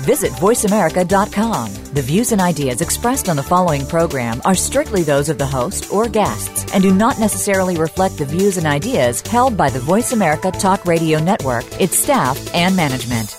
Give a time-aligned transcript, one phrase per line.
[0.00, 1.74] Visit VoiceAmerica.com.
[1.94, 5.92] The views and ideas expressed on the following program are strictly those of the host
[5.92, 10.12] or guests and do not necessarily reflect the views and ideas held by the Voice
[10.12, 13.36] America Talk Radio Network, its staff, and management.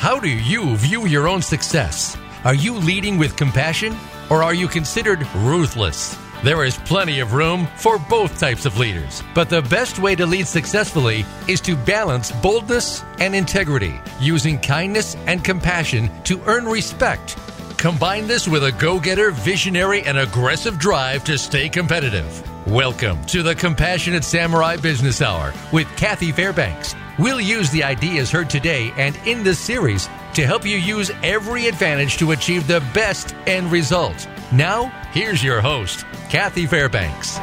[0.00, 2.16] How do you view your own success?
[2.44, 3.96] Are you leading with compassion
[4.30, 6.23] or are you considered ruthless?
[6.44, 10.26] There is plenty of room for both types of leaders, but the best way to
[10.26, 17.38] lead successfully is to balance boldness and integrity, using kindness and compassion to earn respect.
[17.78, 22.46] Combine this with a go getter, visionary, and aggressive drive to stay competitive.
[22.66, 26.94] Welcome to the Compassionate Samurai Business Hour with Kathy Fairbanks.
[27.18, 31.68] We'll use the ideas heard today and in this series to help you use every
[31.68, 34.28] advantage to achieve the best end result.
[34.52, 37.38] Now, here's your host, Kathy Fairbanks.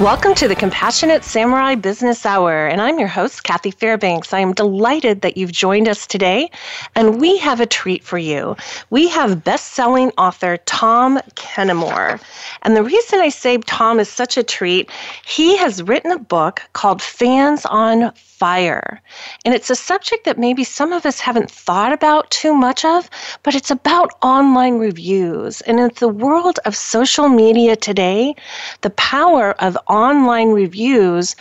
[0.00, 4.32] Welcome to the Compassionate Samurai Business Hour, and I'm your host, Kathy Fairbanks.
[4.32, 6.50] I am delighted that you've joined us today,
[6.94, 8.56] and we have a treat for you.
[8.88, 12.18] We have best selling author Tom Kenemore.
[12.62, 14.90] And the reason I say Tom is such a treat,
[15.26, 19.02] he has written a book called Fans on Fire.
[19.44, 23.10] And it's a subject that maybe some of us haven't thought about too much of,
[23.42, 25.60] but it's about online reviews.
[25.62, 28.34] And in the world of social media today,
[28.80, 31.36] the power of online reviews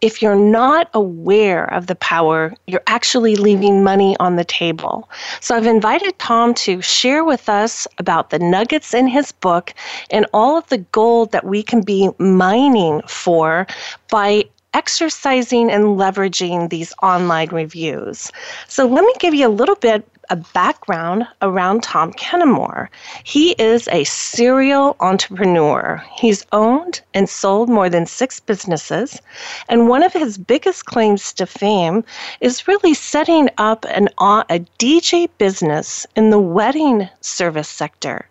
[0.00, 5.10] if you're not aware of the power, you're actually leaving money on the table.
[5.40, 9.74] So I've invited Tom to share with us about the nuggets in his book
[10.10, 13.66] and all of the gold that we can be mining for
[14.10, 18.30] by exercising and leveraging these online reviews.
[18.68, 22.88] So let me give you a little bit a background around Tom Kenemore.
[23.24, 26.02] He is a serial entrepreneur.
[26.14, 29.20] He's owned and sold more than six businesses,
[29.68, 32.04] and one of his biggest claims to fame
[32.40, 38.29] is really setting up an, a DJ business in the wedding service sector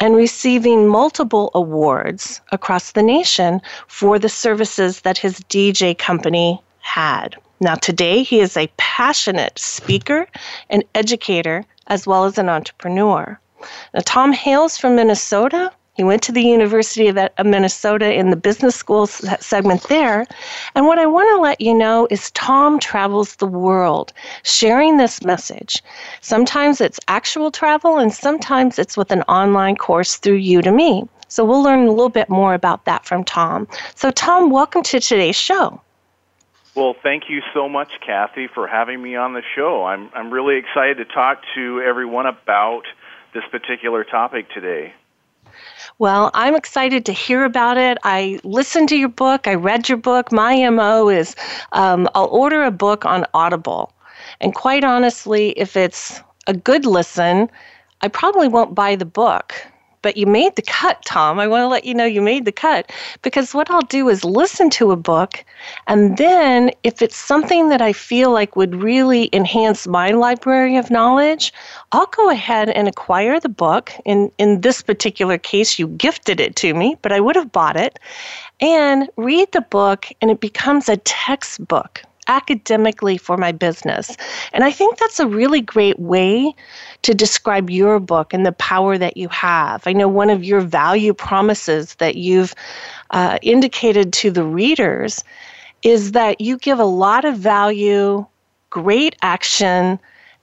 [0.00, 7.36] and receiving multiple awards across the nation for the services that his DJ company had.
[7.60, 10.26] Now, today, he is a passionate speaker
[10.70, 13.38] and educator as well as an entrepreneur.
[13.92, 15.70] Now, Tom hails from Minnesota.
[16.00, 20.26] He went to the University of uh, Minnesota in the business school segment there.
[20.74, 25.22] And what I want to let you know is Tom travels the world sharing this
[25.22, 25.82] message.
[26.22, 31.06] Sometimes it's actual travel, and sometimes it's with an online course through Udemy.
[31.28, 33.68] So we'll learn a little bit more about that from Tom.
[33.94, 35.82] So, Tom, welcome to today's show.
[36.74, 39.84] Well, thank you so much, Kathy, for having me on the show.
[39.84, 42.84] I'm I'm really excited to talk to everyone about
[43.34, 44.94] this particular topic today.
[46.00, 47.98] Well, I'm excited to hear about it.
[48.04, 49.46] I listened to your book.
[49.46, 50.32] I read your book.
[50.32, 51.36] My MO is
[51.72, 53.92] um, I'll order a book on Audible.
[54.40, 57.50] And quite honestly, if it's a good listen,
[58.00, 59.54] I probably won't buy the book
[60.02, 61.38] but you made the cut, Tom.
[61.38, 62.90] I want to let you know you made the cut
[63.22, 65.44] because what I'll do is listen to a book,
[65.86, 70.90] and then if it's something that I feel like would really enhance my library of
[70.90, 71.52] knowledge,
[71.92, 73.92] I'll go ahead and acquire the book.
[74.04, 77.76] In, in this particular case, you gifted it to me, but I would have bought
[77.76, 77.98] it,
[78.60, 84.16] and read the book, and it becomes a textbook academically for my business.
[84.52, 86.54] And I think that's a really great way
[87.02, 89.86] to describe your book and the power that you have.
[89.86, 92.54] I know one of your value promises that you've
[93.10, 95.24] uh, indicated to the readers
[95.82, 98.24] is that you give a lot of value,
[98.70, 99.98] great action,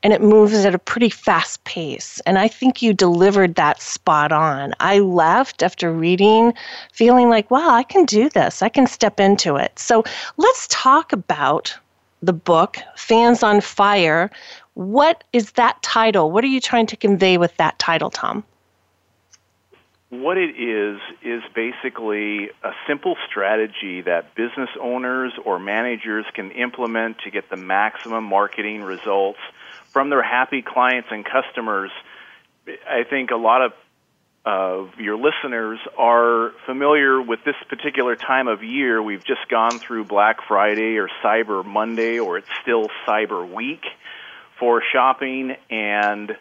[0.08, 2.22] and it moves at a pretty fast pace.
[2.26, 4.74] And I think you delivered that spot on.
[4.80, 6.54] I left after reading
[6.94, 9.78] feeling like, wow, I can do this, I can step into it.
[9.78, 10.06] So
[10.38, 11.78] let's talk about
[12.22, 14.32] the book, Fans on Fire.
[14.76, 16.32] What is that title?
[16.32, 18.46] What are you trying to convey with that title, Tom?
[20.10, 27.18] What it is, is basically a simple strategy that business owners or managers can implement
[27.26, 29.40] to get the maximum marketing results
[29.98, 31.90] from their happy clients and customers.
[32.88, 33.72] I think a lot of
[34.46, 39.02] of your listeners are familiar with this particular time of year.
[39.02, 43.82] We've just gone through Black Friday or Cyber Monday, or it's still Cyber Week
[44.60, 46.32] for shopping, and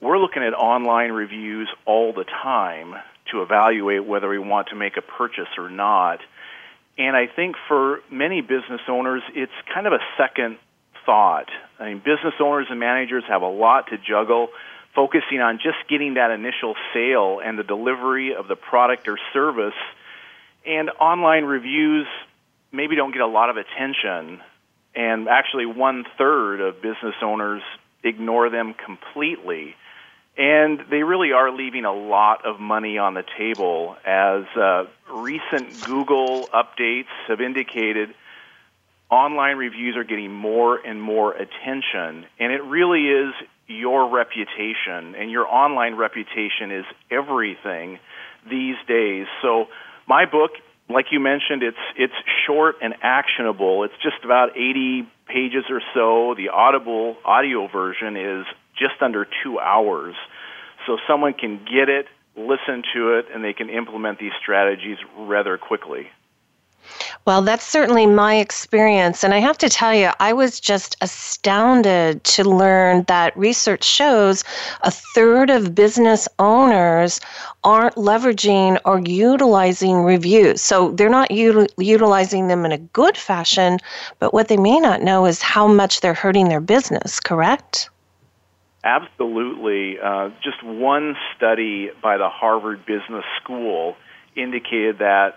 [0.00, 2.96] we're looking at online reviews all the time
[3.30, 6.18] to evaluate whether we want to make a purchase or not.
[6.98, 10.58] And I think for many business owners, it's kind of a second
[11.06, 11.48] thought.
[11.78, 14.48] I mean, business owners and managers have a lot to juggle,
[14.94, 19.74] focusing on just getting that initial sale and the delivery of the product or service.
[20.66, 22.06] And online reviews
[22.72, 24.40] maybe don't get a lot of attention.
[24.94, 27.62] And actually, one third of business owners
[28.02, 29.76] ignore them completely.
[30.38, 35.82] And they really are leaving a lot of money on the table, as uh, recent
[35.84, 38.14] Google updates have indicated
[39.10, 42.26] online reviews are getting more and more attention.
[42.38, 43.34] And it really is
[43.68, 47.98] your reputation, and your online reputation is everything
[48.48, 49.26] these days.
[49.42, 49.66] So,
[50.06, 50.52] my book,
[50.88, 52.14] like you mentioned, it's it's
[52.46, 53.82] short and actionable.
[53.82, 56.34] It's just about 80 pages or so.
[56.36, 58.46] The Audible audio version is
[58.78, 60.14] just under 2 hours.
[60.86, 62.06] So someone can get it,
[62.36, 66.06] listen to it, and they can implement these strategies rather quickly.
[67.24, 69.24] Well, that's certainly my experience.
[69.24, 74.44] And I have to tell you, I was just astounded to learn that research shows
[74.82, 77.20] a third of business owners
[77.64, 80.62] aren't leveraging or utilizing reviews.
[80.62, 83.78] So they're not util- utilizing them in a good fashion,
[84.18, 87.90] but what they may not know is how much they're hurting their business, correct?
[88.84, 89.98] Absolutely.
[89.98, 93.96] Uh, just one study by the Harvard Business School
[94.36, 95.36] indicated that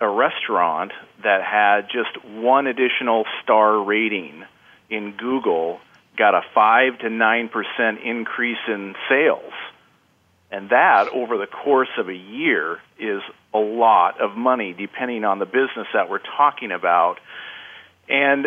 [0.00, 0.92] a restaurant
[1.22, 4.44] that had just one additional star rating
[4.88, 5.78] in Google
[6.16, 9.52] got a 5 to 9% increase in sales.
[10.50, 13.22] And that, over the course of a year, is
[13.54, 17.16] a lot of money, depending on the business that we're talking about.
[18.08, 18.46] And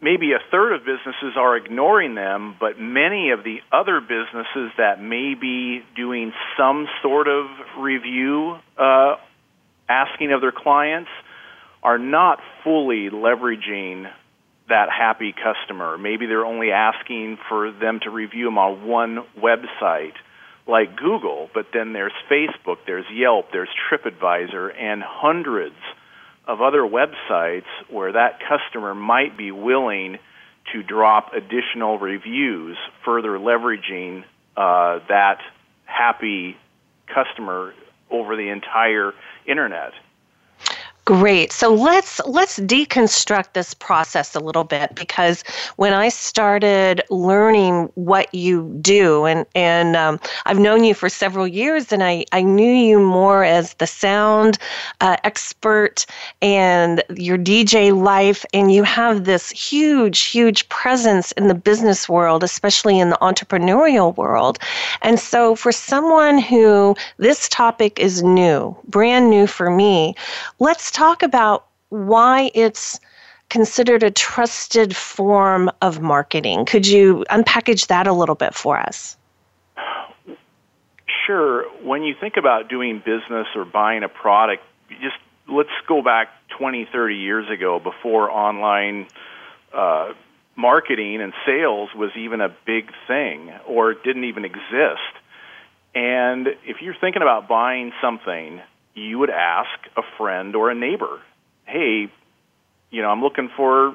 [0.00, 5.02] maybe a third of businesses are ignoring them, but many of the other businesses that
[5.02, 7.46] may be doing some sort of
[7.78, 9.16] review uh,
[9.92, 11.10] asking of their clients
[11.82, 14.10] are not fully leveraging
[14.68, 15.98] that happy customer.
[15.98, 20.14] Maybe they're only asking for them to review them on one website
[20.66, 25.74] like Google, but then there's Facebook, there's Yelp, there's TripAdvisor, and hundreds
[26.46, 30.18] of other websites where that customer might be willing
[30.72, 34.22] to drop additional reviews, further leveraging
[34.56, 35.38] uh, that
[35.84, 36.56] happy
[37.12, 37.74] customer
[38.10, 39.12] over the entire
[39.46, 39.92] internet.
[41.12, 41.52] Great.
[41.52, 45.44] So let's let's deconstruct this process a little bit because
[45.76, 51.46] when I started learning what you do, and and um, I've known you for several
[51.46, 54.56] years, and I I knew you more as the sound
[55.02, 56.06] uh, expert
[56.40, 62.42] and your DJ life, and you have this huge huge presence in the business world,
[62.42, 64.58] especially in the entrepreneurial world.
[65.02, 70.14] And so for someone who this topic is new, brand new for me,
[70.58, 73.00] let's talk about why it's
[73.50, 76.64] considered a trusted form of marketing.
[76.64, 79.16] Could you unpackage that a little bit for us?
[81.26, 81.64] Sure.
[81.82, 84.62] When you think about doing business or buying a product,
[85.02, 85.16] just
[85.48, 86.28] let's go back
[86.58, 89.06] 20, 30 years ago before online
[89.72, 90.12] uh,
[90.56, 95.12] marketing and sales was even a big thing or didn't even exist.
[95.94, 98.60] And if you're thinking about buying something,
[98.94, 101.20] you would ask a friend or a neighbor,
[101.64, 102.10] hey,
[102.90, 103.94] you know, I'm looking for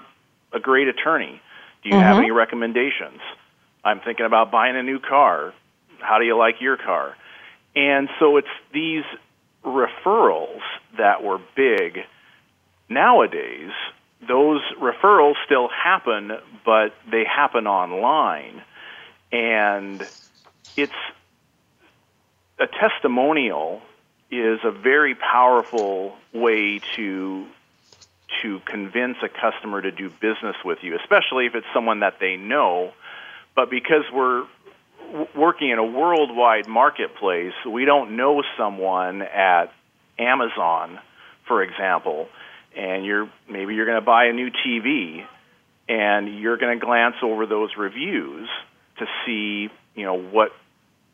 [0.53, 1.41] a great attorney.
[1.83, 2.03] Do you mm-hmm.
[2.03, 3.19] have any recommendations?
[3.83, 5.53] I'm thinking about buying a new car.
[5.99, 7.15] How do you like your car?
[7.75, 9.03] And so it's these
[9.63, 10.61] referrals
[10.97, 11.99] that were big.
[12.89, 13.71] Nowadays,
[14.27, 16.31] those referrals still happen,
[16.65, 18.63] but they happen online.
[19.31, 20.01] And
[20.75, 20.91] it's
[22.59, 23.81] a testimonial
[24.29, 27.45] is a very powerful way to
[28.43, 32.35] to convince a customer to do business with you, especially if it's someone that they
[32.35, 32.91] know.
[33.55, 34.45] But because we're
[35.35, 39.71] working in a worldwide marketplace, we don't know someone at
[40.19, 40.99] Amazon,
[41.47, 42.27] for example,
[42.75, 45.25] and you're maybe you're going to buy a new TV
[45.87, 48.49] and you're going to glance over those reviews
[48.99, 50.51] to see, you know, what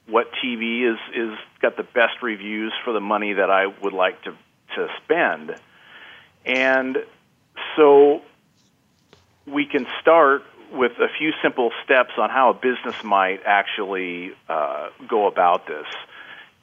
[0.07, 4.21] what TV is is got the best reviews for the money that I would like
[4.23, 4.35] to
[4.75, 5.55] to spend,
[6.45, 6.97] and
[7.75, 8.21] so
[9.45, 14.89] we can start with a few simple steps on how a business might actually uh,
[15.07, 15.85] go about this.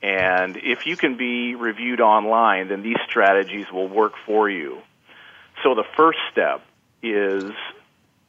[0.03, 4.79] And if you can be reviewed online, then these strategies will work for you.
[5.63, 6.63] So the first step
[7.03, 7.53] is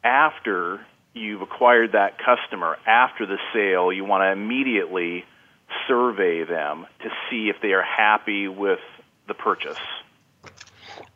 [0.03, 5.25] after you've acquired that customer after the sale, you want to immediately
[5.87, 8.79] survey them to see if they are happy with
[9.27, 9.79] the purchase.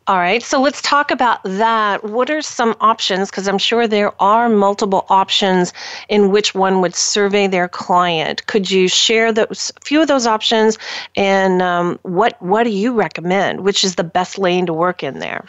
[0.08, 2.04] All right, so let's talk about that.
[2.04, 3.28] What are some options?
[3.28, 5.72] Because I'm sure there are multiple options
[6.08, 8.46] in which one would survey their client.
[8.46, 10.78] Could you share those few of those options,
[11.16, 13.62] and um, what what do you recommend?
[13.62, 15.44] Which is the best lane to work in there?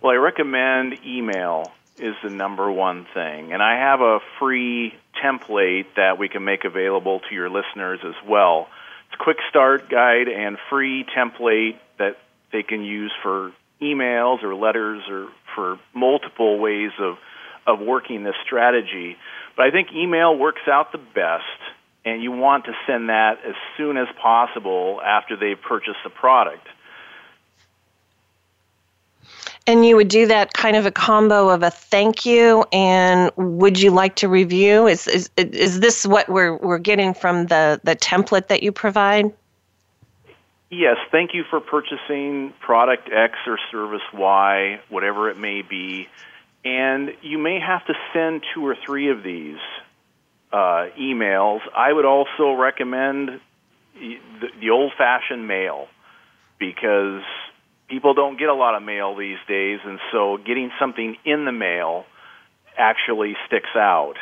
[0.00, 1.72] Well, I recommend email
[2.02, 4.92] is the number one thing, and I have a free
[5.24, 8.68] template that we can make available to your listeners as well.
[9.06, 12.16] It's a quick start guide and free template that
[12.52, 17.16] they can use for emails or letters or for multiple ways of
[17.66, 19.16] of working this strategy.
[19.56, 21.44] But I think email works out the best,
[22.04, 26.66] and you want to send that as soon as possible after they've purchased the product.
[29.66, 33.80] And you would do that kind of a combo of a thank you and would
[33.80, 34.88] you like to review?
[34.88, 39.32] Is is is this what we're we're getting from the the template that you provide?
[40.68, 46.08] Yes, thank you for purchasing product X or service Y, whatever it may be.
[46.64, 49.58] And you may have to send two or three of these
[50.52, 51.60] uh, emails.
[51.76, 53.40] I would also recommend
[53.94, 54.18] the,
[54.60, 55.88] the old fashioned mail
[56.58, 57.22] because
[57.92, 61.52] people don't get a lot of mail these days, and so getting something in the
[61.52, 62.06] mail
[62.76, 64.14] actually sticks out.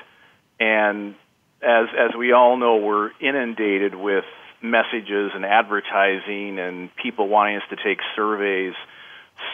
[0.59, 1.15] And
[1.62, 4.25] as as we all know, we're inundated with
[4.61, 8.75] messages and advertising and people wanting us to take surveys.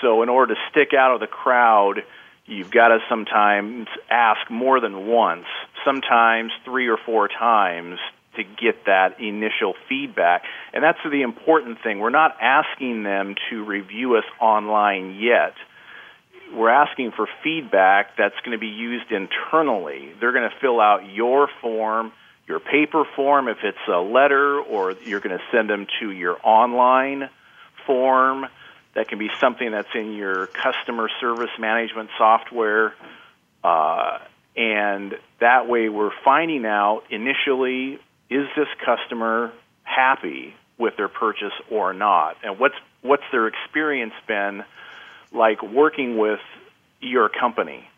[0.00, 2.02] So, in order to stick out of the crowd,
[2.46, 5.44] you've got to sometimes ask more than once,
[5.84, 7.98] sometimes three or four times
[8.36, 10.44] to get that initial feedback.
[10.72, 11.98] And that's the important thing.
[11.98, 15.54] We're not asking them to review us online yet.
[16.54, 20.12] We're asking for feedback that's going to be used internally.
[20.20, 22.12] They're going to fill out your form
[22.46, 26.38] your paper form if it's a letter, or you're going to send them to your
[26.44, 27.28] online
[27.86, 28.46] form.
[28.94, 32.94] That can be something that's in your customer service management software.
[33.62, 34.18] Uh,
[34.56, 37.98] and that way we're finding out initially
[38.30, 39.52] is this customer
[39.82, 42.36] happy with their purchase or not?
[42.42, 44.64] And what's, what's their experience been
[45.32, 46.40] like working with
[47.00, 47.88] your company?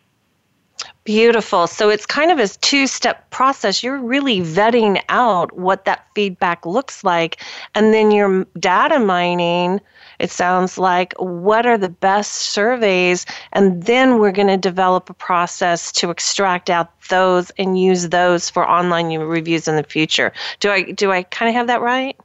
[1.09, 1.65] Beautiful.
[1.65, 3.81] So it's kind of a two step process.
[3.81, 7.43] You're really vetting out what that feedback looks like.
[7.73, 9.81] And then you're data mining,
[10.19, 13.25] it sounds like, what are the best surveys?
[13.53, 18.47] And then we're going to develop a process to extract out those and use those
[18.47, 20.31] for online reviews in the future.
[20.59, 22.15] Do I, do I kind of have that right?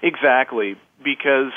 [0.00, 0.76] Exactly.
[1.04, 1.52] Because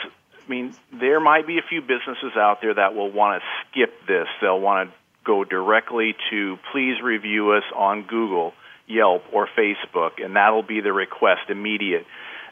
[0.46, 4.06] I mean, there might be a few businesses out there that will want to skip
[4.06, 4.28] this.
[4.42, 8.54] They'll want to go directly to please review us on Google,
[8.88, 12.06] Yelp, or Facebook, and that'll be the request immediate.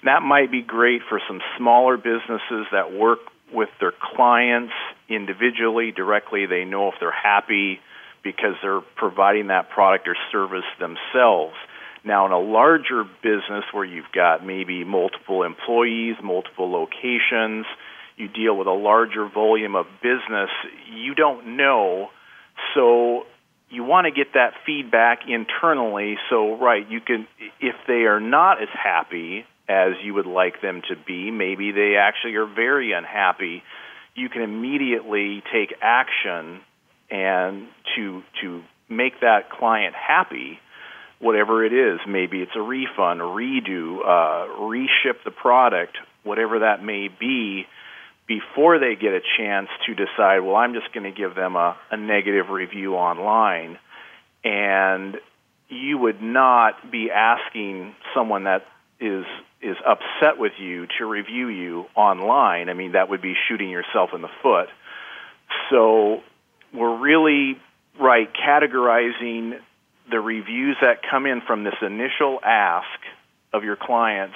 [0.03, 3.19] That might be great for some smaller businesses that work
[3.53, 4.73] with their clients
[5.09, 6.45] individually, directly.
[6.45, 7.79] They know if they're happy
[8.23, 11.55] because they're providing that product or service themselves.
[12.03, 17.65] Now, in a larger business where you've got maybe multiple employees, multiple locations,
[18.17, 20.49] you deal with a larger volume of business,
[20.91, 22.09] you don't know
[22.73, 23.23] so
[23.69, 26.17] you want to get that feedback internally.
[26.29, 27.27] So, right, you can,
[27.59, 31.95] if they are not as happy as you would like them to be, maybe they
[31.95, 33.63] actually are very unhappy,
[34.15, 36.59] you can immediately take action
[37.09, 40.59] and to, to make that client happy
[41.19, 41.99] whatever it is.
[42.07, 47.65] Maybe it's a refund, a redo, uh, reship the product, whatever that may be
[48.31, 51.75] before they get a chance to decide, well, I'm just going to give them a,
[51.91, 53.77] a negative review online.
[54.41, 55.17] And
[55.67, 58.65] you would not be asking someone that
[59.01, 59.25] is
[59.61, 62.69] is upset with you to review you online.
[62.69, 64.69] I mean, that would be shooting yourself in the foot.
[65.69, 66.21] So
[66.73, 67.57] we're really
[67.99, 69.59] right categorizing
[70.09, 72.87] the reviews that come in from this initial ask
[73.53, 74.35] of your clients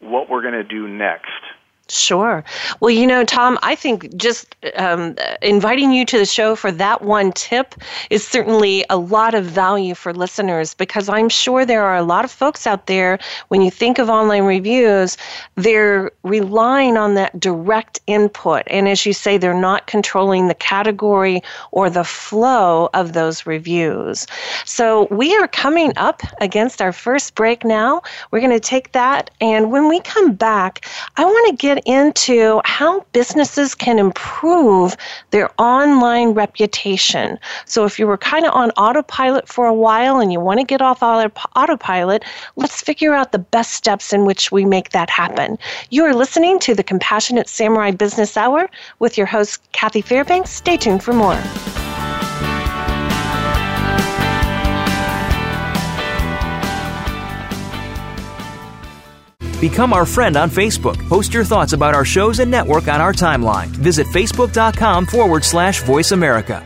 [0.00, 1.43] what we're going to do next
[1.90, 2.42] Sure.
[2.80, 7.02] Well, you know, Tom, I think just um, inviting you to the show for that
[7.02, 7.74] one tip
[8.08, 12.24] is certainly a lot of value for listeners because I'm sure there are a lot
[12.24, 15.18] of folks out there, when you think of online reviews,
[15.56, 18.62] they're relying on that direct input.
[18.68, 24.26] And as you say, they're not controlling the category or the flow of those reviews.
[24.64, 28.00] So we are coming up against our first break now.
[28.30, 29.30] We're going to take that.
[29.42, 30.86] And when we come back,
[31.18, 34.96] I want to get get into how businesses can improve
[35.30, 37.38] their online reputation.
[37.66, 40.66] So, if you were kind of on autopilot for a while and you want to
[40.66, 42.24] get off autopilot,
[42.56, 45.58] let's figure out the best steps in which we make that happen.
[45.90, 50.50] You are listening to the Compassionate Samurai Business Hour with your host, Kathy Fairbanks.
[50.50, 51.40] Stay tuned for more.
[59.64, 61.08] Become our friend on Facebook.
[61.08, 63.68] Post your thoughts about our shows and network on our timeline.
[63.68, 66.62] Visit facebook.com forward slash voice America.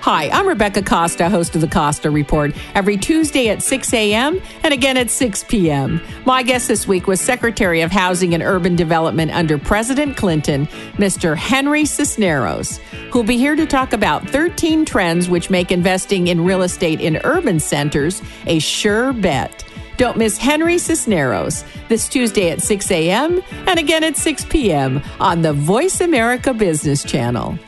[0.00, 4.40] Hi, I'm Rebecca Costa, host of the Costa Report, every Tuesday at 6 a.m.
[4.62, 6.00] and again at 6 p.m.
[6.24, 11.36] My guest this week was Secretary of Housing and Urban Development under President Clinton, Mr.
[11.36, 12.78] Henry Cisneros,
[13.12, 17.20] who'll be here to talk about 13 trends which make investing in real estate in
[17.22, 19.62] urban centers a sure bet.
[20.00, 23.42] Don't miss Henry Cisneros this Tuesday at 6 a.m.
[23.50, 25.02] and again at 6 p.m.
[25.20, 27.58] on the Voice America Business Channel.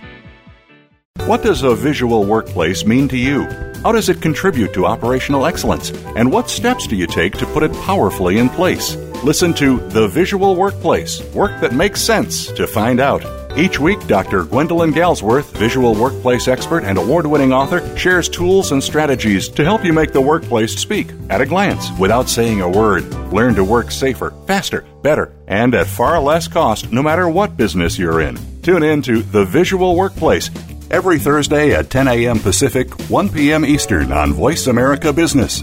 [1.27, 3.43] What does a visual workplace mean to you?
[3.83, 5.91] How does it contribute to operational excellence?
[6.17, 8.97] And what steps do you take to put it powerfully in place?
[9.23, 13.42] Listen to The Visual Workplace Work That Makes Sense to find out.
[13.55, 14.45] Each week, Dr.
[14.45, 19.85] Gwendolyn Galsworth, visual workplace expert and award winning author, shares tools and strategies to help
[19.85, 23.05] you make the workplace speak at a glance without saying a word.
[23.31, 27.99] Learn to work safer, faster, better, and at far less cost no matter what business
[27.99, 28.39] you're in.
[28.63, 30.51] Tune in to The Visual Workplace
[30.91, 32.39] every Thursday at 10 a.m.
[32.39, 33.67] Pacific, 1 p.m.
[33.67, 35.63] Eastern on Voice America Business.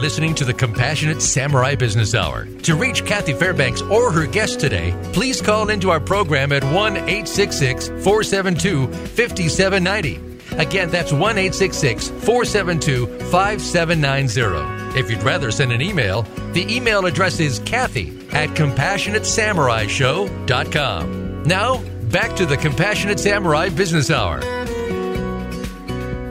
[0.00, 2.46] Listening to the Compassionate Samurai Business Hour.
[2.62, 6.96] To reach Kathy Fairbanks or her guest today, please call into our program at 1
[6.96, 10.18] 866 472 5790.
[10.58, 14.98] Again, that's 1 866 472 5790.
[14.98, 21.42] If you'd rather send an email, the email address is Kathy at CompassionateSamuraiShow.com.
[21.44, 24.40] Now, back to the Compassionate Samurai Business Hour.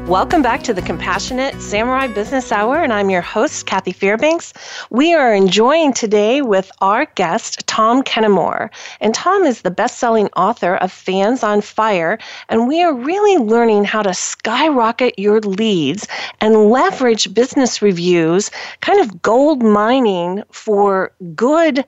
[0.10, 4.54] Welcome back to the Compassionate Samurai Business Hour, and I'm your host, Kathy Fairbanks.
[4.90, 8.72] We are enjoying today with our guest, Tom Kenemore.
[9.02, 12.18] And Tom is the best selling author of Fans on Fire,
[12.50, 16.08] and we are really learning how to skyrocket your leads
[16.42, 18.50] and leverage business reviews,
[18.82, 21.86] kind of gold mining for good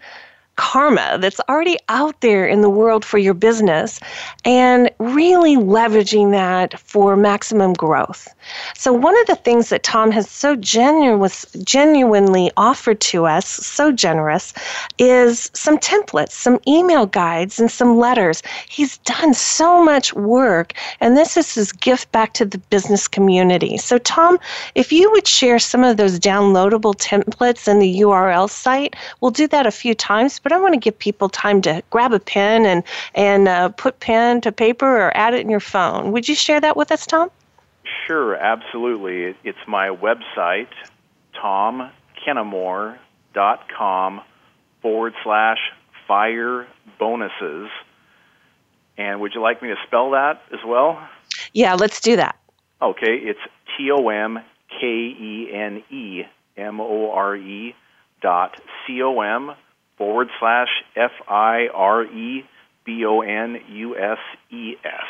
[0.56, 4.00] karma that's already out there in the world for your business
[4.46, 8.28] and really leveraging that for maximum growth.
[8.76, 11.30] So, one of the things that Tom has so genuine,
[11.64, 14.54] genuinely offered to us, so generous,
[14.98, 18.42] is some templates, some email guides, and some letters.
[18.68, 23.78] He's done so much work, and this is his gift back to the business community.
[23.78, 24.40] So, Tom,
[24.76, 29.48] if you would share some of those downloadable templates in the URL site, we'll do
[29.48, 32.66] that a few times, but I want to give people time to grab a pen
[32.66, 32.84] and,
[33.16, 36.12] and uh, put pen to paper or add it in your phone.
[36.12, 37.30] Would you share that with us, Tom?
[38.08, 39.36] Sure, absolutely.
[39.44, 40.70] It's my website,
[41.42, 44.22] tomkenemore.com
[44.82, 45.60] forward slash
[46.08, 46.68] fire
[47.00, 47.70] bonuses.
[48.98, 51.02] And would you like me to spell that as well?
[51.54, 52.38] Yeah, let's do that.
[52.82, 53.40] Okay, it's
[53.78, 56.24] T O M K E N E
[56.58, 57.76] M O R E
[58.22, 59.54] dot C O M
[60.02, 62.44] forward slash F I R E
[62.86, 64.18] B O N U S
[64.50, 65.06] E S.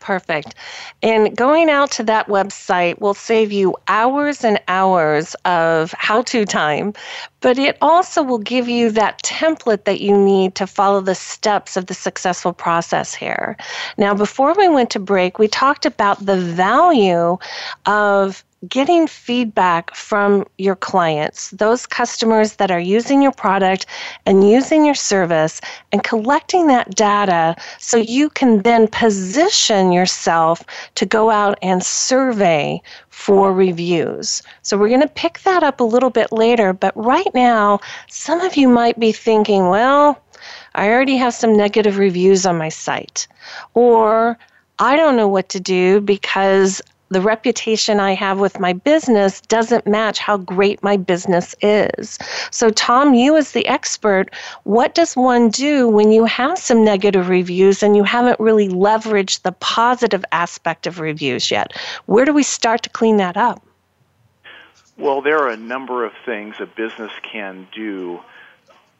[0.00, 0.54] Perfect.
[1.02, 6.44] And going out to that website will save you hours and hours of how to
[6.44, 6.92] time,
[7.40, 11.78] but it also will give you that template that you need to follow the steps
[11.78, 13.56] of the successful process here.
[13.96, 17.38] Now, before we went to break, we talked about the value
[17.86, 23.86] of getting feedback from your clients, those customers that are using your product
[24.24, 25.60] and using your service,
[25.92, 30.64] and collecting that data so you can then position yourself
[30.94, 34.42] to go out and survey for reviews.
[34.62, 38.40] So we're going to pick that up a little bit later, but right now, some
[38.40, 40.20] of you might be thinking, well,
[40.74, 43.26] I already have some negative reviews on my site.
[43.74, 44.38] Or
[44.78, 49.86] I don't know what to do because the reputation I have with my business doesn't
[49.86, 52.18] match how great my business is.
[52.50, 57.28] So, Tom, you as the expert, what does one do when you have some negative
[57.28, 61.72] reviews and you haven't really leveraged the positive aspect of reviews yet?
[62.06, 63.62] Where do we start to clean that up?
[64.98, 68.20] Well, there are a number of things a business can do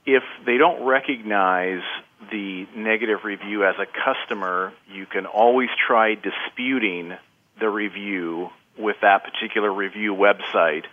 [0.07, 1.83] if they don't recognize
[2.31, 7.17] the negative review as a customer, you can always try disputing
[7.59, 10.85] the review with that particular review website.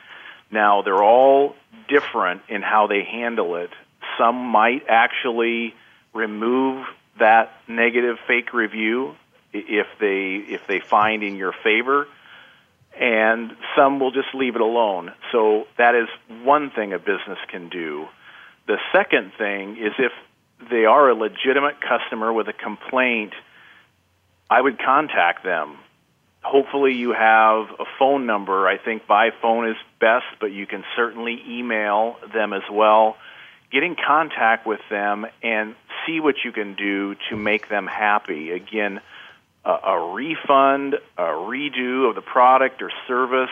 [0.52, 1.56] Now, they're all
[1.88, 3.71] different in how they handle it.
[4.17, 5.73] Some might actually
[6.13, 6.86] remove
[7.19, 9.15] that negative fake review
[9.52, 12.08] if they if they find in your favor
[12.99, 15.12] and some will just leave it alone.
[15.32, 16.08] So that is
[16.43, 18.08] one thing a business can do.
[18.67, 20.12] The second thing is if
[20.69, 23.34] they are a legitimate customer with a complaint,
[24.49, 25.78] I would contact them.
[26.44, 28.68] Hopefully, you have a phone number.
[28.68, 33.16] I think by phone is best, but you can certainly email them as well.
[33.72, 35.76] Get in contact with them and
[36.06, 38.52] see what you can do to make them happy.
[38.52, 39.00] Again,
[39.66, 43.50] a, a refund, a redo of the product or service,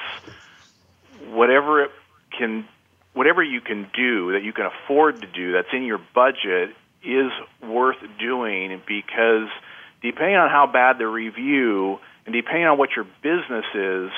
[1.29, 1.91] whatever it
[2.37, 2.67] can
[3.13, 6.73] whatever you can do that you can afford to do that's in your budget
[7.03, 9.49] is worth doing because
[10.01, 14.11] depending on how bad the review and depending on what your business is,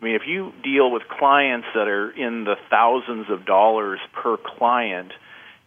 [0.00, 4.36] I mean, if you deal with clients that are in the thousands of dollars per
[4.36, 5.12] client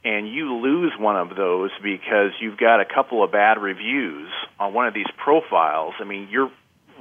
[0.04, 4.74] and you lose one of those because you've got a couple of bad reviews on
[4.74, 6.52] one of these profiles, I mean, you're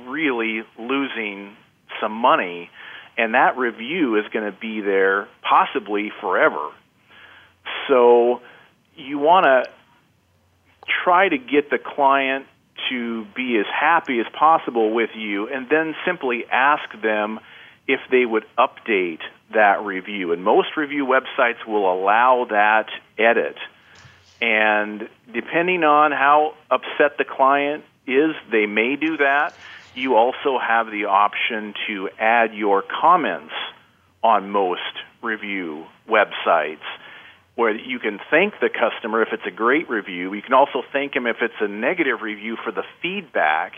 [0.07, 1.57] really losing
[2.01, 2.71] some money
[3.17, 6.71] and that review is going to be there possibly forever.
[7.89, 8.41] So
[8.97, 9.71] you want to
[11.05, 12.47] try to get the client
[12.91, 17.41] to be as happy as possible with you and then simply ask them
[17.87, 19.21] if they would update
[19.53, 20.33] that review.
[20.33, 22.87] And most review websites will allow that
[23.19, 23.57] edit.
[24.41, 29.55] And depending on how upset the client is, they may do that
[29.95, 33.53] you also have the option to add your comments
[34.23, 34.81] on most
[35.23, 36.79] review websites
[37.55, 40.35] where you can thank the customer if it's a great review.
[40.35, 43.75] You can also thank him if it's a negative review for the feedback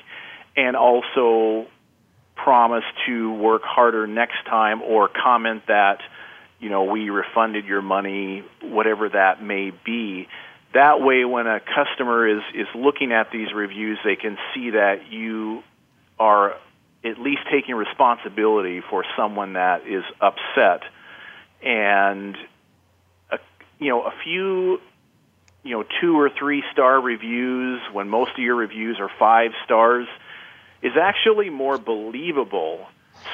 [0.57, 1.67] and also
[2.35, 6.01] promise to work harder next time or comment that
[6.61, 10.29] you know we refunded your money whatever that may be
[10.75, 15.11] that way when a customer is is looking at these reviews they can see that
[15.11, 15.63] you
[16.19, 16.55] are
[17.05, 20.83] at least taking responsibility for someone that is upset
[21.63, 22.37] and
[23.79, 24.81] you know a few
[25.63, 30.07] you know two or three star reviews when most of your reviews are five stars
[30.83, 32.87] is actually more believable.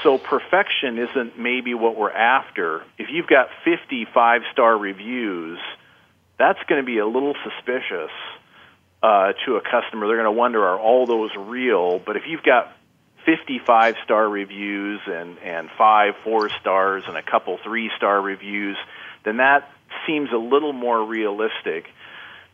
[0.02, 2.82] So perfection isn't maybe what we're after.
[2.98, 5.58] If you've got 50 five star reviews
[6.42, 8.10] that's going to be a little suspicious
[9.00, 11.98] uh, to a customer, they're going to wonder, are all those real?
[11.98, 12.72] But if you've got
[13.24, 18.76] 55 star reviews and, and five four stars and a couple three star reviews,
[19.24, 19.70] then that
[20.06, 21.86] seems a little more realistic.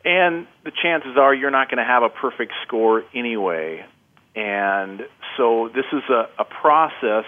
[0.05, 3.85] And the chances are you're not going to have a perfect score anyway.
[4.35, 7.25] And so this is a, a process.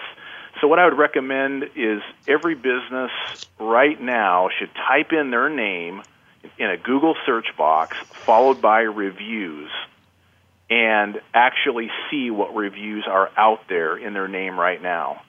[0.59, 3.11] So, what I would recommend is every business
[3.59, 6.01] right now should type in their name
[6.57, 9.69] in a Google search box, followed by reviews,
[10.69, 15.21] and actually see what reviews are out there in their name right now.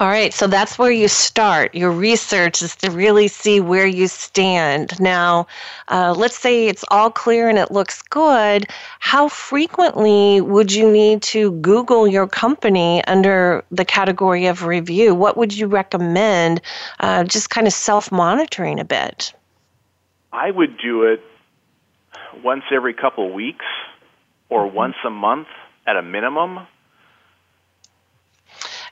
[0.00, 1.74] All right, so that's where you start.
[1.74, 4.98] Your research is to really see where you stand.
[5.00, 5.46] Now,
[5.88, 8.66] uh, let's say it's all clear and it looks good.
[9.00, 15.14] How frequently would you need to Google your company under the category of review?
[15.14, 16.60] What would you recommend?
[17.00, 19.32] Uh, just kind of self monitoring a bit.
[20.32, 21.22] I would do it
[22.42, 23.64] once every couple weeks
[24.48, 24.76] or mm-hmm.
[24.76, 25.48] once a month
[25.86, 26.66] at a minimum.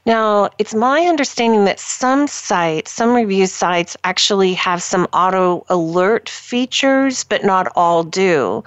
[0.06, 6.28] Now, it's my understanding that some sites, some review sites, actually have some auto alert
[6.28, 8.64] features, but not all do.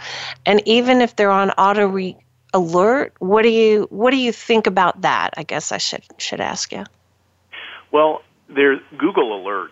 [0.48, 2.18] And even if they're on auto re-
[2.54, 5.34] alert, what do you what do you think about that?
[5.38, 6.86] I guess I should should ask you.
[7.92, 9.70] Well, there's Google alerts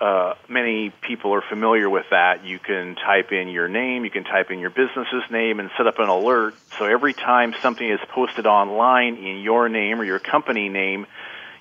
[0.00, 2.44] uh, many people are familiar with that.
[2.44, 5.86] You can type in your name, you can type in your business's name, and set
[5.86, 6.54] up an alert.
[6.78, 11.06] So every time something is posted online in your name or your company name,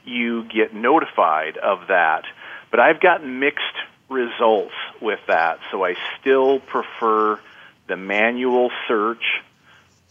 [0.03, 2.23] you get notified of that.
[2.71, 3.63] But I've gotten mixed
[4.09, 7.39] results with that, so I still prefer
[7.87, 9.23] the manual search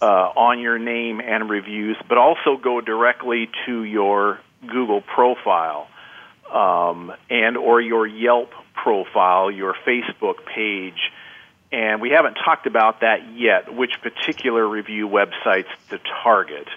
[0.00, 5.88] uh, on your name and reviews, but also go directly to your Google profile
[6.52, 11.10] um, and or your Yelp profile, your Facebook page.
[11.70, 16.68] And we haven't talked about that yet, which particular review websites to target.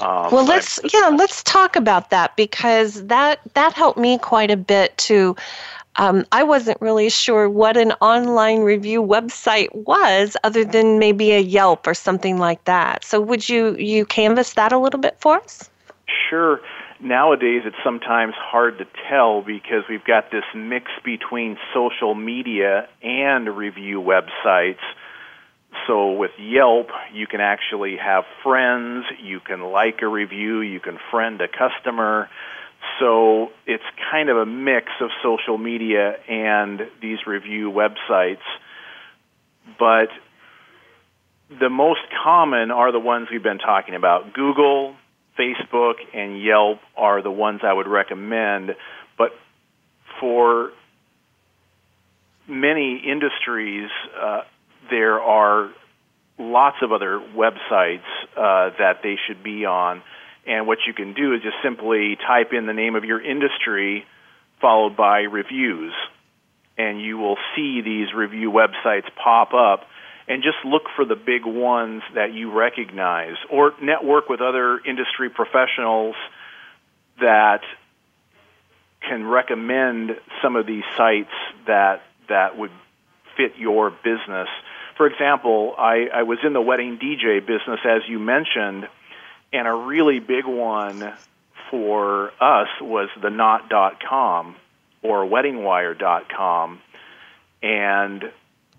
[0.00, 4.56] Um, well, let's yeah, let's talk about that because that that helped me quite a
[4.56, 5.36] bit to
[5.96, 11.38] um, I wasn't really sure what an online review website was, other than maybe a
[11.38, 13.04] Yelp or something like that.
[13.04, 15.70] So, would you you canvas that a little bit for us?
[16.28, 16.60] Sure.
[17.04, 23.56] Nowadays, it's sometimes hard to tell because we've got this mix between social media and
[23.56, 24.82] review websites.
[25.86, 30.98] So, with Yelp, you can actually have friends, you can like a review, you can
[31.10, 32.28] friend a customer
[32.98, 38.44] so it's kind of a mix of social media and these review websites.
[39.78, 40.08] But
[41.48, 44.32] the most common are the ones we've been talking about.
[44.32, 44.94] Google,
[45.38, 48.70] Facebook, and Yelp are the ones I would recommend.
[49.18, 49.30] But
[50.20, 50.70] for
[52.48, 54.42] many industries, uh,
[54.90, 55.70] there are
[56.38, 58.04] lots of other websites
[58.36, 60.02] uh, that they should be on.
[60.46, 64.04] And what you can do is just simply type in the name of your industry
[64.60, 65.92] followed by reviews.
[66.76, 69.86] And you will see these review websites pop up.
[70.26, 75.28] And just look for the big ones that you recognize or network with other industry
[75.28, 76.16] professionals
[77.20, 77.60] that
[79.06, 81.30] can recommend some of these sites
[81.66, 82.70] that that would
[83.36, 84.48] fit your business.
[84.96, 88.88] For example, I, I was in the wedding DJ business, as you mentioned,
[89.52, 91.12] and a really big one
[91.70, 94.56] for us was the knot.com
[95.02, 96.80] or weddingwire.com.
[97.62, 98.24] And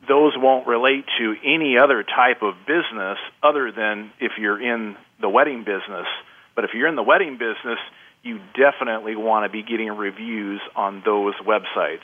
[0.07, 5.29] those won't relate to any other type of business other than if you're in the
[5.29, 6.07] wedding business.
[6.55, 7.79] But if you're in the wedding business,
[8.23, 11.99] you definitely want to be getting reviews on those websites.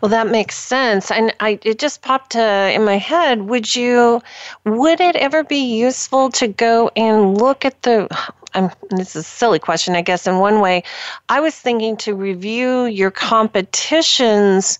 [0.00, 1.10] Well, that makes sense.
[1.10, 3.42] And I it just popped uh, in my head.
[3.42, 4.20] Would you
[4.64, 8.06] would it ever be useful to go and look at the
[8.52, 10.82] I'm, this is a silly question, I guess, in one way.
[11.28, 14.78] I was thinking to review your competition's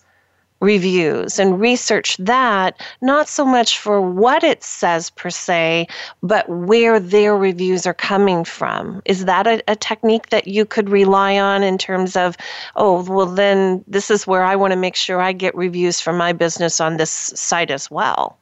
[0.66, 5.86] reviews and research that, not so much for what it says per se,
[6.22, 9.00] but where their reviews are coming from.
[9.04, 12.36] Is that a, a, technique that you could rely on in terms of,
[12.74, 16.12] oh, well, then this is where I want to make sure I get reviews for
[16.12, 18.36] my business on this site as well?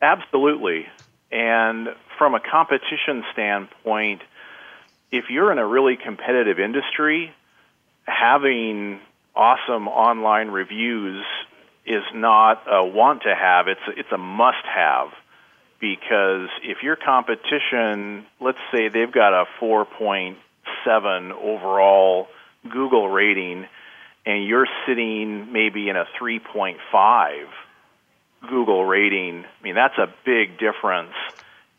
[0.00, 0.86] Absolutely.
[1.30, 4.22] And from a competition standpoint,
[5.12, 7.34] if you're in a really competitive industry,
[8.06, 9.00] having
[9.34, 11.24] awesome online reviews
[11.86, 15.08] is not a want to have, it's, it's a must have.
[15.80, 22.28] Because if your competition, let's say they've got a 4.7 overall
[22.68, 23.66] Google rating,
[24.26, 27.46] and you're sitting maybe in a 3.5
[28.48, 31.14] Google rating, I mean, that's a big difference.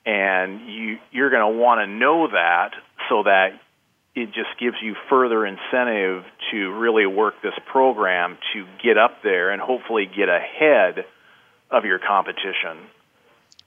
[0.03, 2.71] And you, you're going to want to know that
[3.07, 3.59] so that
[4.15, 9.51] it just gives you further incentive to really work this program to get up there
[9.51, 11.05] and hopefully get ahead
[11.69, 12.77] of your competition.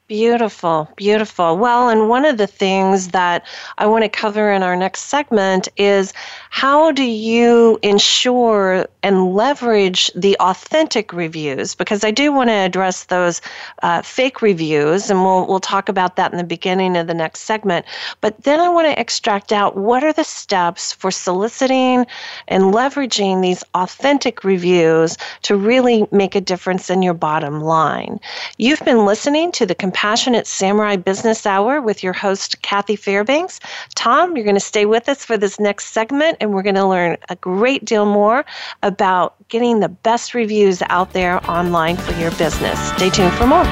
[0.06, 1.56] Beautiful, beautiful.
[1.56, 3.42] Well, and one of the things that
[3.78, 6.12] I want to cover in our next segment is
[6.50, 11.74] how do you ensure and leverage the authentic reviews?
[11.74, 13.40] Because I do want to address those
[13.82, 17.40] uh, fake reviews, and we'll we'll talk about that in the beginning of the next
[17.40, 17.86] segment.
[18.20, 22.06] But then I want to extract out what are the steps for soliciting
[22.48, 28.20] and leveraging these authentic reviews to really make a difference in your bottom line.
[28.58, 33.60] You've been listening to the Compassionate Samurai Business Hour with your host, Kathy Fairbanks.
[33.94, 36.84] Tom, you're going to stay with us for this next segment, and we're going to
[36.84, 38.44] learn a great deal more
[38.82, 42.76] about getting the best reviews out there online for your business.
[42.94, 43.62] Stay tuned for more.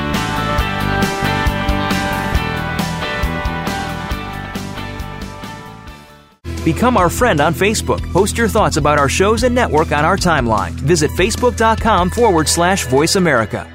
[6.65, 8.01] Become our friend on Facebook.
[8.13, 10.71] Post your thoughts about our shows and network on our timeline.
[10.71, 13.69] Visit facebook.com forward slash voice America.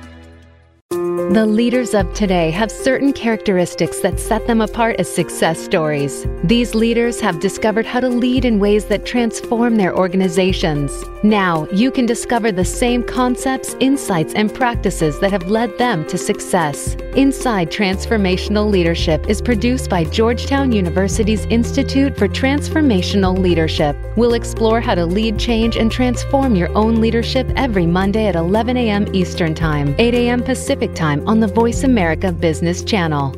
[1.17, 6.27] The leaders of today have certain characteristics that set them apart as success stories.
[6.43, 11.03] These leaders have discovered how to lead in ways that transform their organizations.
[11.23, 16.19] Now, you can discover the same concepts, insights, and practices that have led them to
[16.19, 16.95] success.
[17.15, 23.97] Inside Transformational Leadership is produced by Georgetown University's Institute for Transformational Leadership.
[24.15, 28.77] We'll explore how to lead change and transform your own leadership every Monday at 11
[28.77, 29.07] a.m.
[29.15, 30.43] Eastern Time, 8 a.m.
[30.43, 33.33] Pacific Time time on the Voice America Business Channel.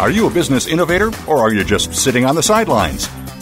[0.00, 3.08] Are you a business innovator or are you just sitting on the sidelines?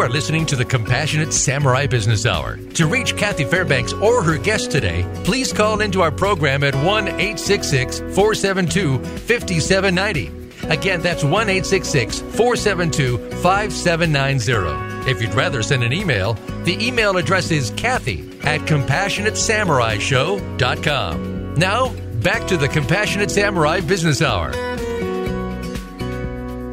[0.00, 2.56] You are listening to the Compassionate Samurai Business Hour.
[2.56, 7.08] To reach Kathy Fairbanks or her guest today, please call into our program at 1
[7.08, 10.72] 866 472 5790.
[10.72, 15.10] Again, that's 1 866 472 5790.
[15.10, 16.32] If you'd rather send an email,
[16.64, 21.54] the email address is Kathy at CompassionateSamuraiShow.com.
[21.56, 24.52] Now, back to the Compassionate Samurai Business Hour.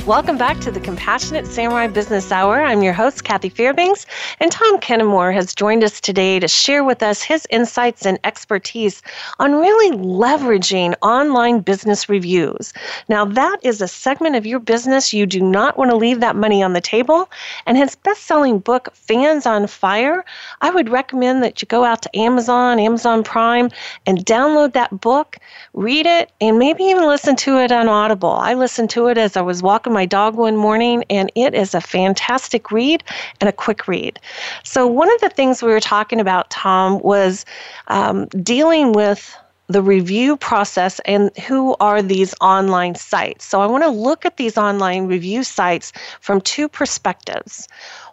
[0.07, 2.61] Welcome back to the Compassionate Samurai Business Hour.
[2.61, 4.05] I'm your host, Kathy Fairbanks,
[4.39, 9.01] and Tom Kenemore has joined us today to share with us his insights and expertise
[9.39, 12.71] on really leveraging online business reviews.
[13.09, 16.37] Now, that is a segment of your business you do not want to leave that
[16.37, 17.29] money on the table.
[17.65, 20.23] And his best selling book, Fans on Fire,
[20.61, 23.71] I would recommend that you go out to Amazon, Amazon Prime,
[24.05, 25.35] and download that book,
[25.73, 28.31] read it, and maybe even listen to it on Audible.
[28.31, 31.73] I listened to it as I was walking my dog one morning, and it is
[31.73, 33.03] a fantastic read
[33.41, 34.19] and a quick read.
[34.61, 37.45] So, one of the things we were talking about, Tom, was
[37.87, 39.35] um, dealing with
[39.69, 43.43] the review process and who are these online sites.
[43.43, 47.67] So, I want to look at these online review sites from two perspectives.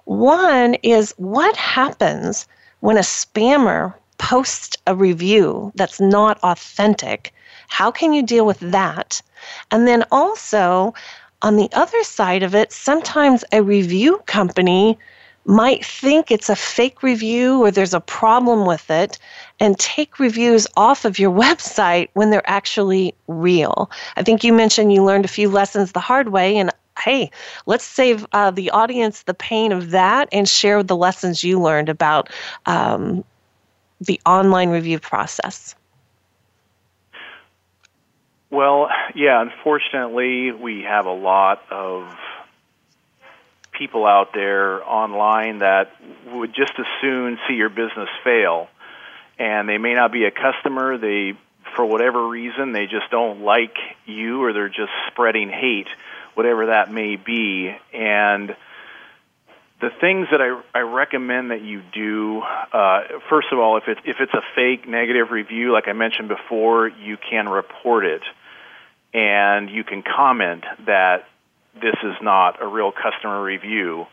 [0.06, 2.48] One is what happens
[2.80, 7.34] when a spammer posts a review that's not authentic?
[7.68, 9.20] How can you deal with that?
[9.70, 10.94] And then also,
[11.44, 14.98] on the other side of it, sometimes a review company
[15.44, 19.18] might think it's a fake review or there's a problem with it
[19.60, 23.90] and take reviews off of your website when they're actually real.
[24.16, 27.30] I think you mentioned you learned a few lessons the hard way, and hey,
[27.66, 31.90] let's save uh, the audience the pain of that and share the lessons you learned
[31.90, 32.30] about
[32.64, 33.22] um,
[34.00, 35.74] the online review process.
[38.54, 42.06] Well, yeah, unfortunately, we have a lot of
[43.76, 45.90] people out there online that
[46.32, 48.68] would just as soon see your business fail.
[49.40, 51.32] And they may not be a customer, they
[51.74, 53.74] for whatever reason they just don't like
[54.06, 55.88] you or they're just spreading hate,
[56.34, 57.74] whatever that may be.
[57.92, 58.54] And
[59.80, 62.40] the things that I, I recommend that you do,
[62.72, 66.86] uh, first of all, if if it's a fake negative review, like I mentioned before,
[66.86, 68.22] you can report it
[69.14, 71.24] and you can comment that
[71.74, 74.06] this is not a real customer review.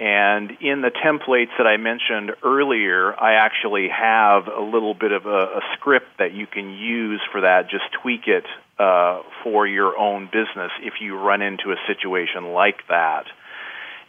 [0.00, 5.26] And in the templates that I mentioned earlier, I actually have a little bit of
[5.26, 7.68] a, a script that you can use for that.
[7.70, 8.44] Just tweak it
[8.78, 13.24] uh, for your own business if you run into a situation like that.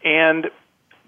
[0.04, 0.50] And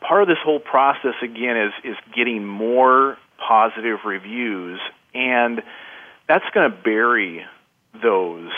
[0.02, 4.80] part of this whole process, again, is, is getting more positive reviews,
[5.14, 5.64] and
[6.28, 7.46] that's going to bury
[8.02, 8.52] those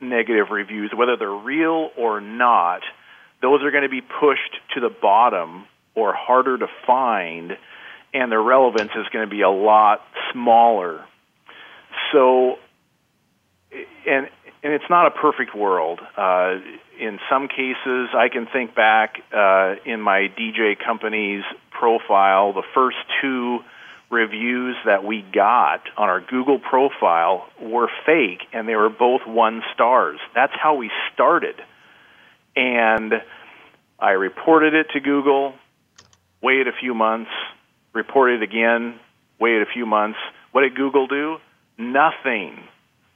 [0.00, 2.82] negative reviews, whether they're real or not,
[3.42, 7.52] those are going to be pushed to the bottom or harder to find,
[8.12, 10.00] and their relevance is going to be a lot
[10.32, 11.04] smaller.
[12.12, 12.56] So,
[14.06, 14.28] and
[14.62, 16.00] and it's not a perfect world.
[16.16, 16.56] Uh,
[16.98, 22.96] in some cases, I can think back uh, in my DJ company's profile, the first
[23.20, 23.60] two
[24.10, 29.62] reviews that we got on our Google profile were fake and they were both one
[29.74, 30.18] stars.
[30.34, 31.56] That's how we started.
[32.54, 33.12] And
[33.98, 35.54] I reported it to Google,
[36.42, 37.30] waited a few months,
[37.92, 38.98] reported again,
[39.40, 40.18] waited a few months.
[40.52, 41.38] What did Google do?
[41.78, 42.62] Nothing.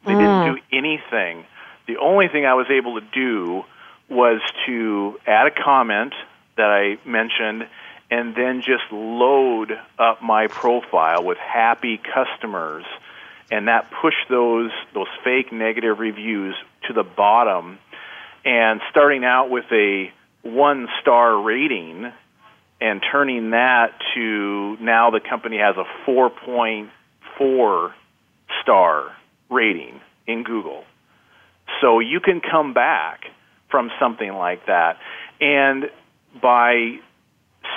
[0.05, 0.19] They mm.
[0.19, 1.45] didn't do anything.
[1.87, 3.63] The only thing I was able to do
[4.09, 6.15] was to add a comment
[6.57, 7.69] that I mentioned
[8.11, 12.85] and then just load up my profile with happy customers
[13.51, 16.55] and that pushed those those fake negative reviews
[16.87, 17.79] to the bottom.
[18.45, 22.13] And starting out with a one star rating
[22.81, 27.93] and turning that to now the company has a 4.4
[28.63, 29.17] star
[29.51, 30.85] rating in Google.
[31.81, 33.25] So you can come back
[33.71, 34.99] from something like that.
[35.41, 35.91] And
[36.41, 37.01] by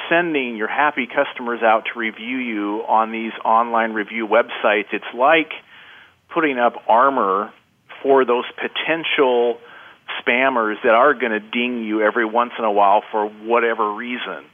[0.10, 5.52] sending your happy customers out to review you on these online review websites, it's like
[6.34, 7.54] putting up armor
[8.02, 9.60] for those potential
[10.22, 14.46] spammers that are going to ding you every once in a while for whatever reason.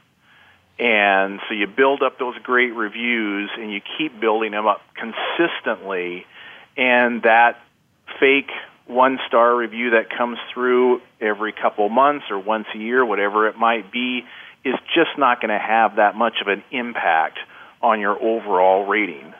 [0.78, 6.24] And so you build up those great reviews and you keep building them up consistently.
[6.76, 7.58] And that
[8.18, 8.50] fake
[8.86, 13.56] one star review that comes through every couple months or once a year, whatever it
[13.56, 14.24] might be,
[14.64, 17.38] is just not going to have that much of an impact
[17.82, 19.32] on your overall rating.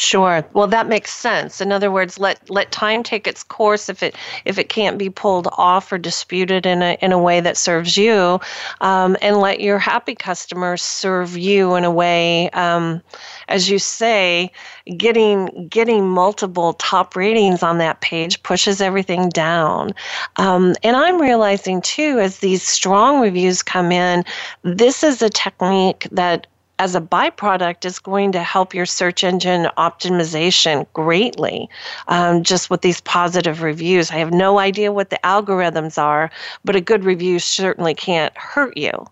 [0.00, 0.42] Sure.
[0.54, 1.60] Well, that makes sense.
[1.60, 3.90] In other words, let let time take its course.
[3.90, 7.40] If it if it can't be pulled off or disputed in a in a way
[7.40, 8.40] that serves you,
[8.80, 13.02] um, and let your happy customers serve you in a way, um,
[13.48, 14.50] as you say,
[14.96, 19.92] getting getting multiple top ratings on that page pushes everything down.
[20.36, 24.24] Um, and I'm realizing too, as these strong reviews come in,
[24.62, 26.46] this is a technique that
[26.80, 31.68] as a byproduct is going to help your search engine optimization greatly
[32.08, 34.10] um, just with these positive reviews.
[34.10, 36.30] I have no idea what the algorithms are,
[36.64, 39.06] but a good review certainly can't hurt you.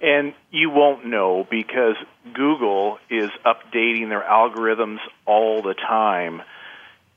[0.00, 1.94] And you won't know because
[2.34, 6.42] Google is updating their algorithms all the time.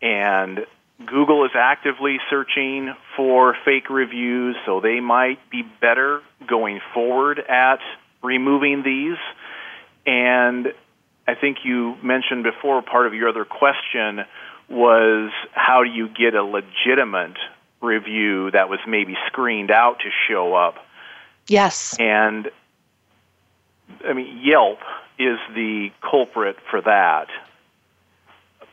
[0.04, 0.68] And
[1.04, 7.80] Google is actively searching for fake reviews, so they might be better going forward at
[8.22, 9.18] removing these.
[10.06, 10.74] And
[11.28, 14.26] I think you mentioned before part of your other question
[14.70, 17.38] was how do you get a legitimate
[17.82, 20.76] review that was maybe screened out to show up?
[21.48, 21.96] Yes.
[22.00, 22.50] And
[24.08, 24.80] I mean, Yelp
[25.20, 27.28] is the culprit for that.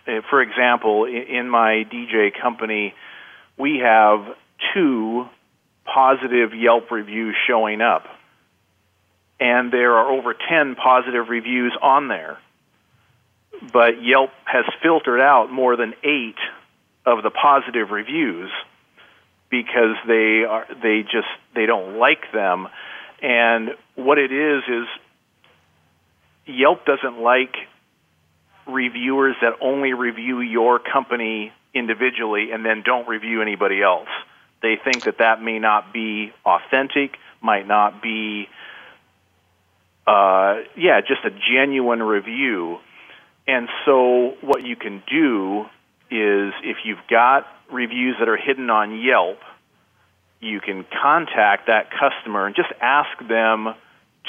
[0.07, 2.95] Uh, for example, in my DJ company,
[3.59, 4.21] we have
[4.73, 5.27] two
[5.85, 8.07] positive Yelp reviews showing up
[9.41, 12.39] and there are over 10 positive reviews on there.
[13.73, 16.35] But Yelp has filtered out more than 8
[17.07, 18.51] of the positive reviews
[19.51, 22.69] because they are they just they don't like them
[23.23, 24.87] and what it is is
[26.47, 27.55] Yelp doesn't like
[28.67, 34.09] reviewers that only review your company individually and then don't review anybody else.
[34.63, 38.49] They think that that may not be authentic, might not be
[40.09, 42.79] uh, yeah, just a genuine review.
[43.47, 45.63] And so, what you can do
[46.11, 49.39] is if you've got reviews that are hidden on Yelp,
[50.41, 53.75] you can contact that customer and just ask them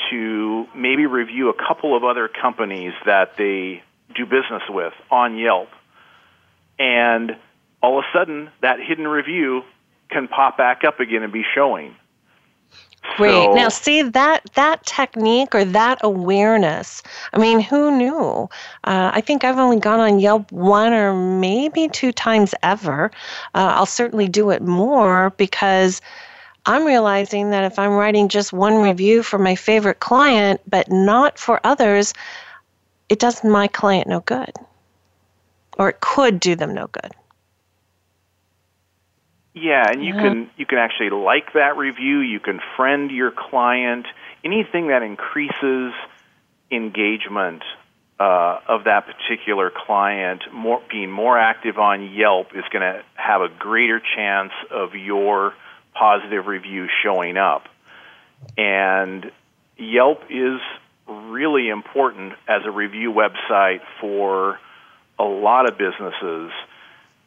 [0.09, 3.81] to maybe review a couple of other companies that they
[4.15, 5.69] do business with on Yelp.
[6.77, 7.37] And
[7.81, 9.61] all of a sudden, that hidden review
[10.09, 11.95] can pop back up again and be showing.
[13.17, 13.31] Great.
[13.31, 17.01] So, now, see that that technique or that awareness.
[17.33, 18.49] I mean, who knew?
[18.83, 23.11] Uh, I think I've only gone on Yelp one or maybe two times ever.
[23.55, 26.01] Uh, I'll certainly do it more because
[26.65, 31.39] I'm realizing that if I'm writing just one review for my favorite client, but not
[31.39, 32.13] for others,
[33.07, 34.51] it does my client no good,
[35.77, 37.11] or it could do them no good.
[39.59, 40.21] Yeah, and you yeah.
[40.21, 42.19] can you can actually like that review.
[42.19, 44.05] You can friend your client.
[44.43, 45.93] Anything that increases
[46.71, 47.63] engagement
[48.19, 53.41] uh, of that particular client, more, being more active on Yelp is going to have
[53.41, 55.53] a greater chance of your
[55.93, 57.63] positive review showing up.
[58.57, 59.31] And
[59.77, 60.59] Yelp is
[61.07, 64.59] really important as a review website for
[65.17, 66.51] a lot of businesses.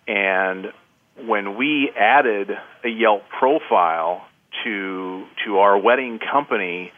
[0.07, 0.72] And
[1.17, 2.51] when we added
[2.85, 4.27] a Yelp profile
[4.65, 6.93] to to our wedding company,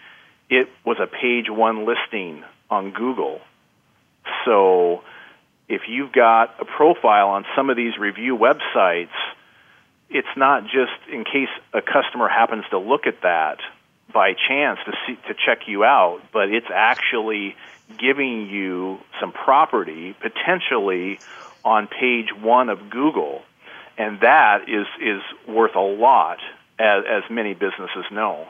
[0.50, 3.40] it was a page one listing on Google.
[4.44, 5.02] So
[5.68, 9.16] if you've got a profile on some of these review websites,
[10.10, 13.58] it's not just in case a customer happens to look at that
[14.12, 17.56] by chance to see to check you out, but it's actually
[17.98, 21.18] giving you some property potentially
[21.64, 23.42] on page 1 of Google
[23.98, 26.38] and that is is worth a lot,
[26.78, 28.46] as as many businesses know.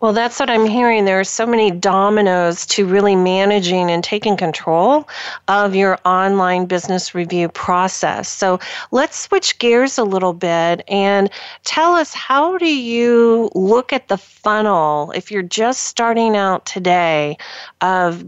[0.00, 1.04] Well, that's what I'm hearing.
[1.04, 5.08] There are so many dominoes to really managing and taking control
[5.48, 8.28] of your online business review process.
[8.28, 8.58] So
[8.90, 11.30] let's switch gears a little bit and
[11.64, 17.36] tell us how do you look at the funnel if you're just starting out today
[17.80, 18.24] of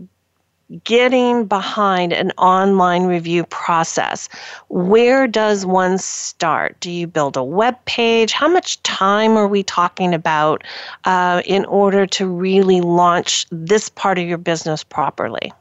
[0.85, 4.29] getting behind an online review process.
[4.69, 6.79] Where does one start?
[6.81, 8.33] Do you build a web page?
[8.33, 10.65] How much time are we talking about
[11.05, 15.53] uh, in order to really launch this part of your business properly?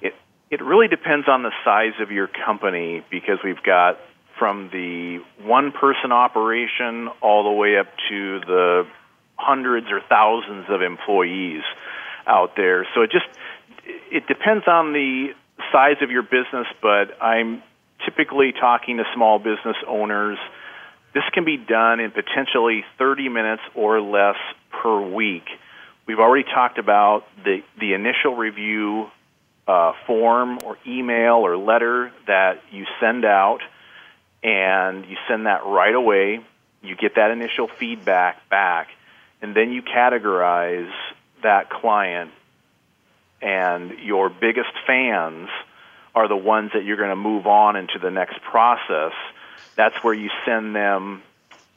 [0.00, 0.14] It,
[0.50, 3.98] it really depends on the size of your company because we've got
[4.38, 8.86] from the one person operation all the way up to the
[9.36, 11.62] hundreds or thousands of employees
[12.26, 12.86] out there.
[12.94, 13.26] So it just
[13.86, 15.34] it depends on the
[15.72, 17.62] size of your business, but I'm
[18.04, 20.38] typically talking to small business owners.
[21.14, 24.36] This can be done in potentially 30 minutes or less
[24.70, 25.44] per week.
[26.06, 29.06] We've already talked about the, the initial review
[29.66, 33.60] uh, form or email or letter that you send out,
[34.42, 36.40] and you send that right away.
[36.82, 38.88] You get that initial feedback back,
[39.42, 40.92] and then you categorize
[41.42, 42.30] that client
[43.40, 45.48] and your biggest fans
[46.14, 49.12] are the ones that you're going to move on into the next process.
[49.76, 51.22] That's where you send them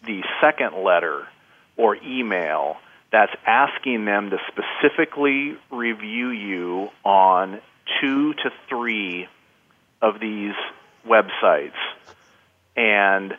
[0.06, 1.28] the second letter
[1.76, 2.78] or email
[3.12, 7.60] that's asking them to specifically review you on
[8.00, 9.28] two to three
[10.02, 10.54] of these
[11.08, 11.74] websites.
[12.76, 13.36] And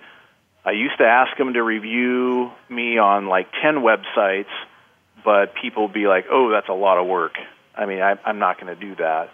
[0.65, 4.51] I used to ask them to review me on like 10 websites,
[5.25, 7.35] but people would be like, oh, that's a lot of work.
[7.81, 9.31] I mean, I, I'm not going to do that.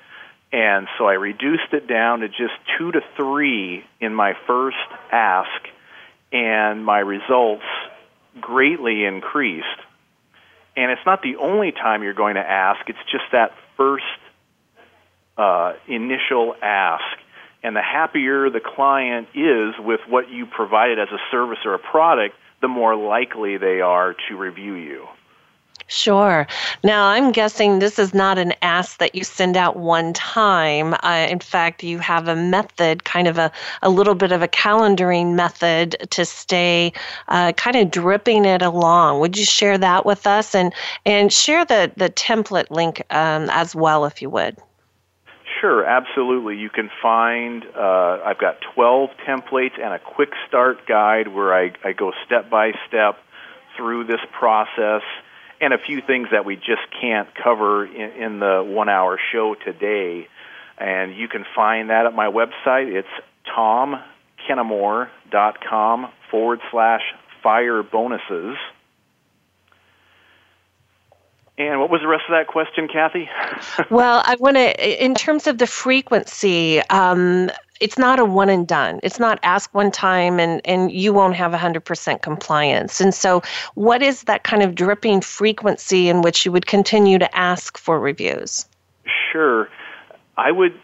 [0.53, 4.77] And so I reduced it down to just two to three in my first
[5.11, 5.51] ask,
[6.33, 7.65] and my results
[8.41, 9.67] greatly increased.
[10.77, 14.05] And it's not the only time you're going to ask, it's just that first
[15.37, 17.03] uh, initial ask.
[17.65, 21.81] And the happier the client is with what you provided as a service or a
[21.81, 25.07] product, the more likely they are to review you.
[25.89, 26.49] Sure.
[26.83, 30.95] Now, I'm guessing this is not an ask that you send out one time.
[30.95, 34.49] Uh, in fact, you have a method, kind of a, a little bit of a
[34.49, 36.93] calendaring method to stay
[37.29, 39.21] uh, kind of dripping it along.
[39.21, 40.75] Would you share that with us and,
[41.05, 44.57] and share the, the template link um, as well, if you would?
[45.61, 46.57] Sure, absolutely.
[46.57, 51.71] You can find, uh, I've got 12 templates and a quick start guide where I,
[51.85, 53.19] I go step by step
[53.77, 55.03] through this process
[55.61, 59.55] and a few things that we just can't cover in, in the one hour show
[59.55, 60.27] today.
[60.79, 62.93] And you can find that at my website.
[62.93, 63.07] It's
[63.57, 67.03] tomkenemore.com forward slash
[67.43, 68.57] fire bonuses.
[71.59, 73.31] And what was the rest of that question, Kathy?
[73.91, 77.51] well, I want to, in terms of the frequency, um,
[77.81, 79.01] it's not a one and done.
[79.03, 83.01] It's not ask one time and, and you won't have 100% compliance.
[83.01, 83.43] And so,
[83.75, 87.99] what is that kind of dripping frequency in which you would continue to ask for
[87.99, 88.67] reviews?
[89.33, 89.69] Sure.
[90.37, 90.79] I would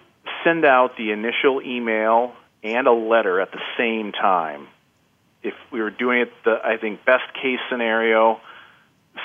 [0.44, 4.68] send out the initial email and a letter at the same time.
[5.42, 8.40] If we were doing it the, I think, best case scenario,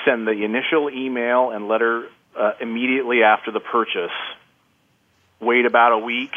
[0.04, 4.10] send the initial email and letter uh, immediately after the purchase.
[5.40, 6.32] Wait about a week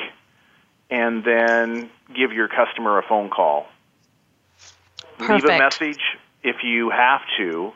[0.91, 3.65] and then give your customer a phone call.
[5.17, 5.47] Perfect.
[5.47, 6.01] Leave a message
[6.43, 7.71] if you have to,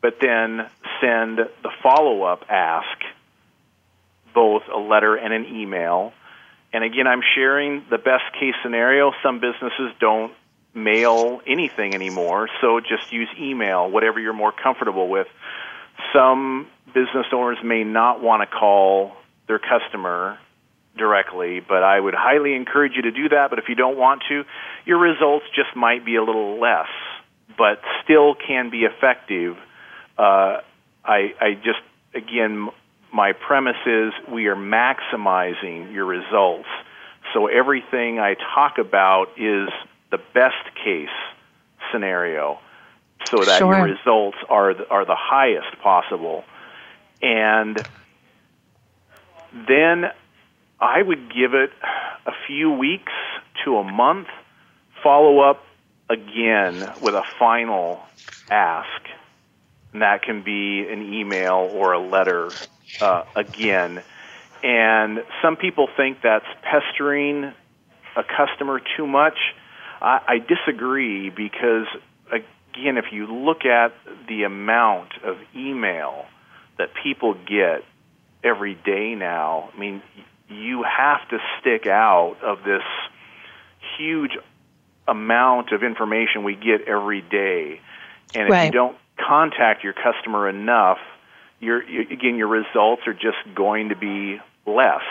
[0.00, 2.98] but then send the follow up ask,
[4.32, 6.12] both a letter and an email.
[6.72, 9.12] And again, I'm sharing the best case scenario.
[9.22, 10.32] Some businesses don't
[10.74, 15.28] mail anything anymore, so just use email, whatever you're more comfortable with.
[16.12, 19.12] Some business owners may not want to call
[19.46, 20.38] their customer
[20.96, 23.50] directly, but I would highly encourage you to do that.
[23.50, 24.44] But if you don't want to,
[24.84, 26.88] your results just might be a little less,
[27.58, 29.56] but still can be effective.
[30.16, 30.58] Uh,
[31.04, 31.80] I, I just,
[32.14, 32.68] again,
[33.12, 36.68] my premise is we are maximizing your results.
[37.32, 39.68] So everything I talk about is
[40.10, 41.08] the best case
[41.92, 42.58] scenario
[43.30, 43.74] so that sure.
[43.74, 46.44] your results are the, are the highest possible.
[47.22, 47.84] And
[49.68, 50.10] then
[50.80, 51.70] I would give it
[52.26, 53.12] a few weeks
[53.64, 54.28] to a month,
[55.02, 55.62] follow up
[56.10, 58.00] again with a final
[58.50, 58.88] ask.
[59.92, 62.50] And that can be an email or a letter
[63.00, 64.02] uh, again.
[64.62, 67.52] And some people think that's pestering
[68.16, 69.38] a customer too much.
[70.00, 71.86] I, I disagree because
[72.28, 73.92] again, if you look at
[74.28, 76.24] the amount of email
[76.78, 77.84] that people get
[78.42, 80.02] every day now, I mean,
[80.48, 82.82] you have to stick out of this
[83.96, 84.36] huge
[85.06, 87.80] amount of information we get every day.
[88.34, 88.66] And if Right.
[88.66, 90.98] you don't contact your customer enough,
[91.60, 95.02] your again your results are just going to be less.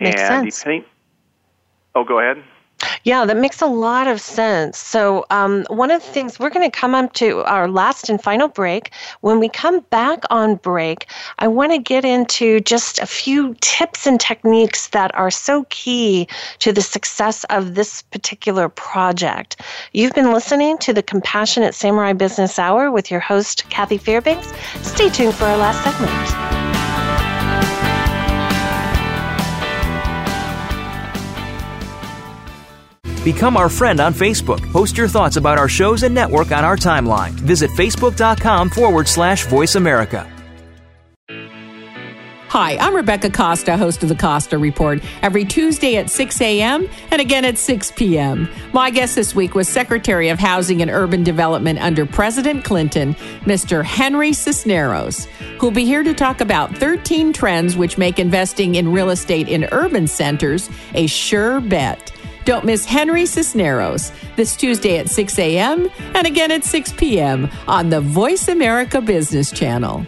[0.00, 0.58] Makes and sense.
[0.58, 0.84] depending
[1.94, 2.42] Oh, go ahead.
[3.06, 4.78] Yeah, that makes a lot of sense.
[4.78, 8.20] So, um, one of the things we're going to come up to our last and
[8.20, 8.90] final break.
[9.20, 11.06] When we come back on break,
[11.38, 16.26] I want to get into just a few tips and techniques that are so key
[16.58, 19.60] to the success of this particular project.
[19.92, 24.52] You've been listening to the Compassionate Samurai Business Hour with your host, Kathy Fairbanks.
[24.82, 26.66] Stay tuned for our last segment.
[33.26, 34.62] Become our friend on Facebook.
[34.70, 37.32] Post your thoughts about our shows and network on our timeline.
[37.32, 40.32] Visit facebook.com forward slash voice America.
[42.50, 46.88] Hi, I'm Rebecca Costa, host of the Costa Report, every Tuesday at 6 a.m.
[47.10, 48.48] and again at 6 p.m.
[48.72, 53.84] My guest this week was Secretary of Housing and Urban Development under President Clinton, Mr.
[53.84, 55.24] Henry Cisneros,
[55.58, 59.64] who'll be here to talk about 13 trends which make investing in real estate in
[59.72, 62.12] urban centers a sure bet.
[62.46, 65.90] Don't miss Henry Cisneros this Tuesday at 6 a.m.
[66.14, 67.50] and again at 6 p.m.
[67.66, 70.06] on the Voice America Business Channel.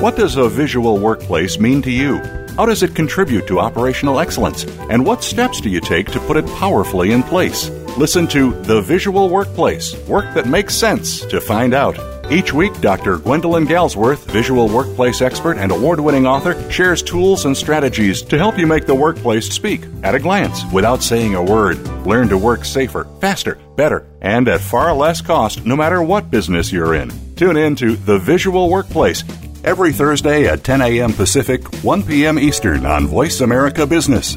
[0.00, 2.16] What does a visual workplace mean to you?
[2.56, 4.64] How does it contribute to operational excellence?
[4.88, 7.68] And what steps do you take to put it powerfully in place?
[7.98, 12.13] Listen to The Visual Workplace Work That Makes Sense to find out.
[12.30, 13.18] Each week, Dr.
[13.18, 18.58] Gwendolyn Galsworth, visual workplace expert and award winning author, shares tools and strategies to help
[18.58, 21.78] you make the workplace speak at a glance without saying a word.
[22.06, 26.72] Learn to work safer, faster, better, and at far less cost no matter what business
[26.72, 27.12] you're in.
[27.36, 29.22] Tune in to The Visual Workplace
[29.62, 31.12] every Thursday at 10 a.m.
[31.12, 32.38] Pacific, 1 p.m.
[32.38, 34.36] Eastern on Voice America Business.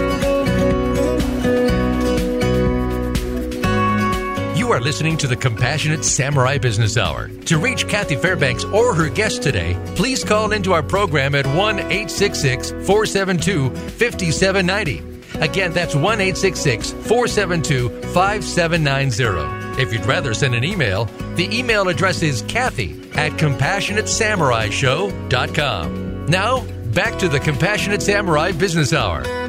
[4.81, 7.27] Are listening to the Compassionate Samurai Business Hour.
[7.27, 11.79] To reach Kathy Fairbanks or her guest today, please call into our program at 1
[11.79, 15.03] 866 472 5790.
[15.39, 19.81] Again, that's 1 866 472 5790.
[19.81, 21.05] If you'd rather send an email,
[21.35, 26.25] the email address is Kathy at CompassionateSamuraiShow.com.
[26.25, 29.40] Now, back to the Compassionate Samurai Business Hour.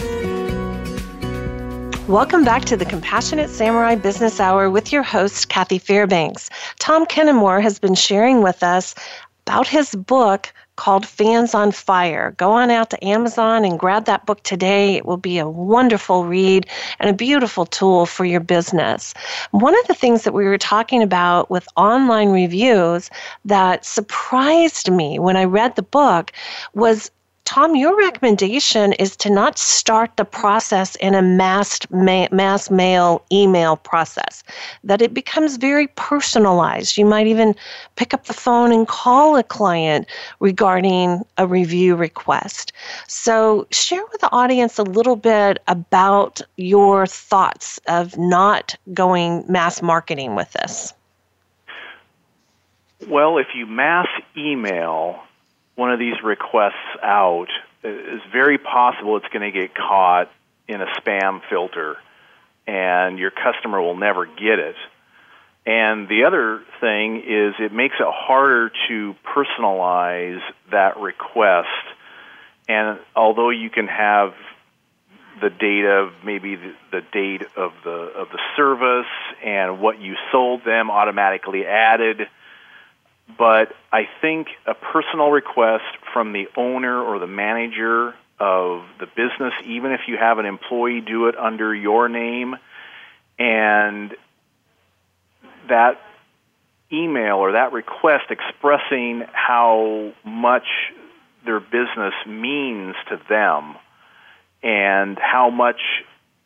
[2.08, 6.50] Welcome back to the Compassionate Samurai Business Hour with your host, Kathy Fairbanks.
[6.80, 8.96] Tom Kenemore has been sharing with us
[9.46, 12.34] about his book called Fans on Fire.
[12.38, 14.96] Go on out to Amazon and grab that book today.
[14.96, 16.66] It will be a wonderful read
[16.98, 19.14] and a beautiful tool for your business.
[19.52, 23.10] One of the things that we were talking about with online reviews
[23.44, 26.32] that surprised me when I read the book
[26.74, 27.12] was
[27.52, 33.22] Tom, your recommendation is to not start the process in a mass, ma- mass mail
[33.30, 34.42] email process,
[34.84, 36.96] that it becomes very personalized.
[36.96, 37.54] You might even
[37.96, 40.06] pick up the phone and call a client
[40.40, 42.72] regarding a review request.
[43.06, 49.82] So, share with the audience a little bit about your thoughts of not going mass
[49.82, 50.94] marketing with this.
[53.06, 55.20] Well, if you mass email
[55.74, 57.48] one of these requests out,
[57.82, 60.30] it's very possible it's going to get caught
[60.68, 61.96] in a spam filter
[62.66, 64.76] and your customer will never get it.
[65.64, 71.68] And the other thing is it makes it harder to personalize that request.
[72.68, 74.34] And although you can have
[75.40, 79.10] the data, maybe the, the date of the of the service
[79.44, 82.28] and what you sold them automatically added,
[83.38, 89.52] but I think a personal request from the owner or the manager of the business,
[89.64, 92.56] even if you have an employee do it under your name,
[93.38, 94.14] and
[95.68, 96.00] that
[96.92, 100.66] email or that request expressing how much
[101.44, 103.76] their business means to them
[104.62, 105.80] and how much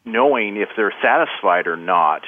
[0.04, 2.22] knowing if they're satisfied or not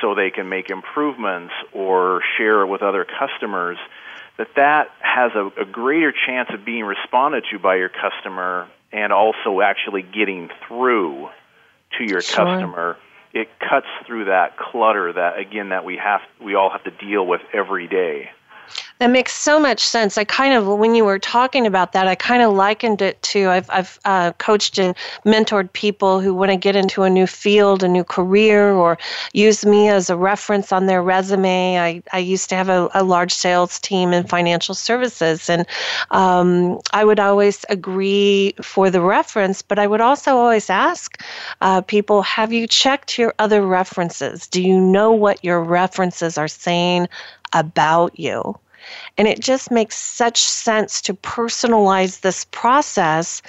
[0.00, 3.78] so they can make improvements or share with other customers,
[4.38, 9.12] that that has a, a greater chance of being responded to by your customer and
[9.12, 11.28] also actually getting through
[11.98, 12.44] to your Sure.
[12.44, 12.96] customer.
[13.32, 17.26] It cuts through that clutter that again that we have we all have to deal
[17.26, 18.30] with every day.
[19.00, 20.16] That makes so much sense.
[20.16, 23.48] I kind of, when you were talking about that, I kind of likened it to
[23.48, 24.94] I've, I've uh, coached and
[25.26, 28.96] mentored people who want to get into a new field, a new career, or
[29.32, 31.76] use me as a reference on their resume.
[31.76, 35.66] I, I used to have a, a large sales team in financial services, and
[36.12, 41.20] um, I would always agree for the reference, but I would also always ask
[41.62, 44.46] uh, people Have you checked your other references?
[44.46, 47.08] Do you know what your references are saying
[47.52, 48.56] about you?
[49.18, 53.42] And it just makes such sense to personalize this process.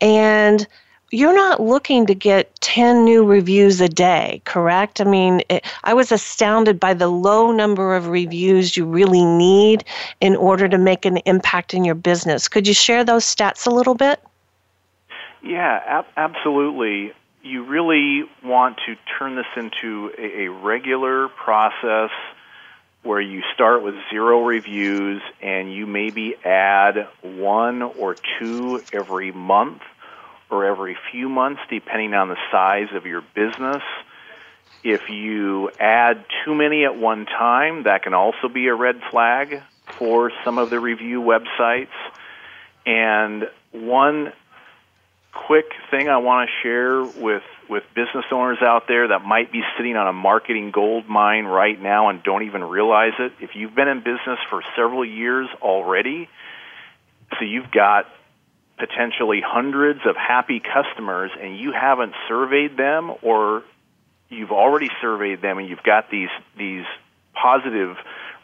[0.00, 0.66] And
[1.10, 5.00] you're not looking to get 10 new reviews a day, correct?
[5.00, 9.84] I mean, it, I was astounded by the low number of reviews you really need
[10.20, 12.46] in order to make an impact in your business.
[12.46, 14.20] Could you share those stats a little bit?
[15.42, 17.12] Yeah, ab- absolutely.
[17.42, 22.10] You really want to turn this into a, a regular process
[23.02, 29.82] where you start with zero reviews and you maybe add one or two every month
[30.50, 33.82] or every few months, depending on the size of your business.
[34.82, 39.62] If you add too many at one time, that can also be a red flag
[39.98, 41.88] for some of the review websites.
[42.86, 44.32] And one
[45.46, 49.62] quick thing I want to share with, with business owners out there that might be
[49.76, 53.32] sitting on a marketing gold mine right now and don't even realize it.
[53.40, 56.28] If you've been in business for several years already,
[57.38, 58.06] so you've got
[58.78, 63.64] potentially hundreds of happy customers and you haven't surveyed them or
[64.28, 66.84] you've already surveyed them and you've got these these
[67.34, 67.96] positive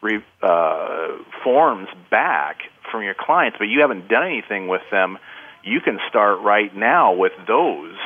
[0.03, 1.09] re, uh,
[1.45, 2.59] forms back
[2.91, 5.19] from your clients but you haven't done anything with them
[5.65, 7.97] you can start right now with those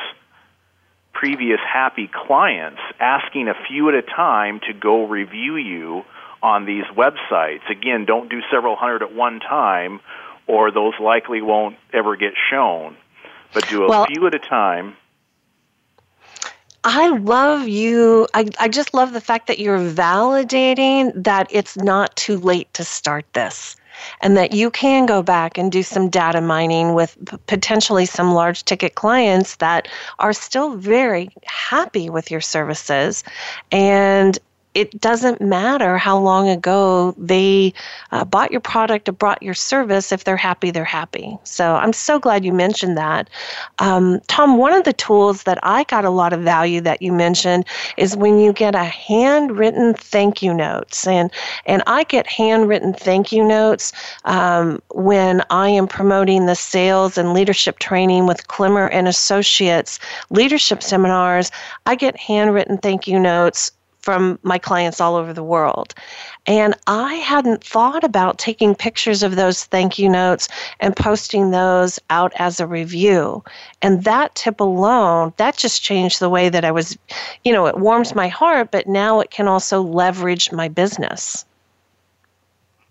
[1.13, 6.03] previous happy clients asking a few at a time to go review you
[6.41, 9.99] on these websites again don't do several hundred at one time
[10.49, 12.97] or those likely won't ever get shown.
[13.53, 14.97] But do a Well- few at a time.
[16.83, 18.27] I love you.
[18.33, 22.83] I, I just love the fact that you're validating that it's not too late to
[22.83, 23.75] start this
[24.21, 28.33] and that you can go back and do some data mining with p- potentially some
[28.33, 29.87] large ticket clients that
[30.19, 33.23] are still very happy with your services.
[33.71, 34.37] And
[34.75, 37.73] it doesn't matter how long ago they
[38.11, 40.11] uh, bought your product or bought your service.
[40.11, 41.37] If they're happy, they're happy.
[41.43, 43.29] So I'm so glad you mentioned that.
[43.79, 47.11] Um, Tom, one of the tools that I got a lot of value that you
[47.11, 47.65] mentioned
[47.97, 51.07] is when you get a handwritten thank you notes.
[51.07, 51.31] And,
[51.65, 53.91] and I get handwritten thank you notes
[54.25, 59.99] um, when I am promoting the sales and leadership training with Klimmer and Associates
[60.29, 61.51] leadership seminars.
[61.87, 65.93] I get handwritten thank you notes from my clients all over the world.
[66.45, 70.47] And I hadn't thought about taking pictures of those thank you notes
[70.79, 73.43] and posting those out as a review.
[73.81, 76.97] And that tip alone, that just changed the way that I was,
[77.43, 81.45] you know, it warms my heart, but now it can also leverage my business.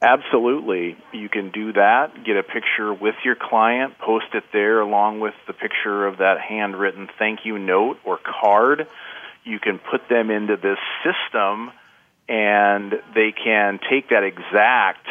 [0.01, 0.97] Absolutely.
[1.13, 2.25] You can do that.
[2.25, 6.41] Get a picture with your client, post it there along with the picture of that
[6.41, 8.87] handwritten thank you note or card.
[9.49, 11.73] You can put them into this system
[12.29, 15.07] and they can take that exact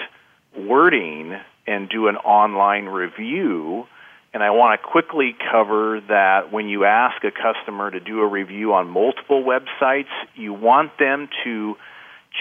[0.56, 1.36] wording
[1.66, 3.88] and do an online review.
[4.34, 8.28] And I want to quickly cover that when you ask a customer to do a
[8.28, 11.76] review on multiple websites, you want them to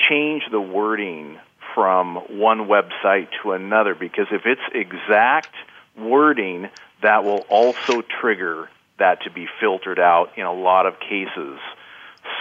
[0.09, 1.39] change the wording
[1.75, 5.55] from one website to another because if it's exact
[5.97, 6.69] wording,
[7.03, 8.69] that will also trigger
[8.99, 11.59] that to be filtered out in a lot of cases.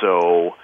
[0.01, 0.55] So,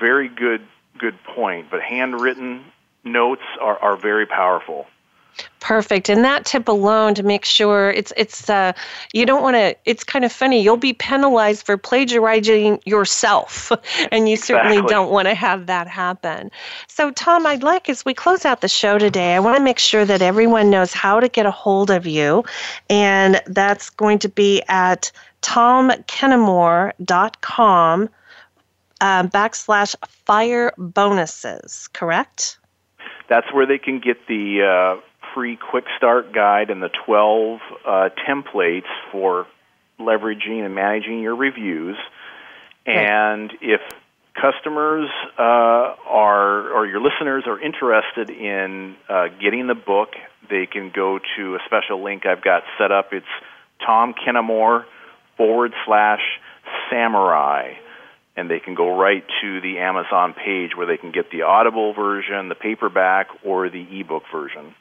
[0.00, 0.66] very good
[0.98, 1.70] good point.
[1.70, 2.64] But handwritten
[3.04, 4.86] notes are, are very powerful.
[5.64, 6.08] Perfect.
[6.10, 8.74] And that tip alone to make sure it's it's uh
[9.14, 13.72] you don't want to it's kind of funny you'll be penalized for plagiarizing yourself
[14.12, 16.50] and you certainly don't want to have that happen.
[16.86, 19.78] So Tom, I'd like as we close out the show today, I want to make
[19.78, 22.44] sure that everyone knows how to get a hold of you
[22.90, 25.10] and that's going to be at
[25.40, 28.08] tomkenemore.com
[29.00, 29.94] uh, backslash
[30.26, 32.58] fire bonuses, correct?
[33.30, 35.00] That's where they can get the uh,
[35.34, 39.46] free quick start guide and the 12 uh, templates for
[39.98, 41.96] leveraging and managing your reviews.
[42.86, 43.80] And if
[44.34, 45.08] customers
[45.38, 50.10] uh, are or your listeners are interested in uh, getting the book,
[50.50, 53.12] they can go to a special link I've got set up.
[53.12, 53.26] It's
[53.84, 54.84] Tom Kenemore
[55.36, 56.20] forward slash
[56.90, 57.74] samurai.
[58.36, 61.94] And they can go right to the Amazon page where they can get the Audible
[61.94, 64.74] version, the paperback, or the ebook version.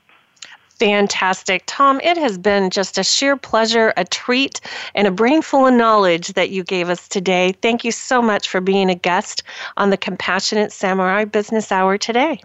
[0.84, 1.64] Fantastic.
[1.66, 4.60] Tom, it has been just a sheer pleasure, a treat,
[4.96, 7.54] and a brain full of knowledge that you gave us today.
[7.62, 9.44] Thank you so much for being a guest
[9.78, 12.42] on the Compassionate Samurai Business Hour today.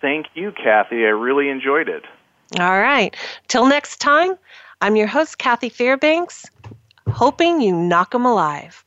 [0.00, 1.04] Thank you, Kathy.
[1.04, 2.04] I really enjoyed it.
[2.60, 3.16] All right.
[3.48, 4.36] Till next time,
[4.80, 6.48] I'm your host, Kathy Fairbanks,
[7.10, 8.84] hoping you knock 'em alive.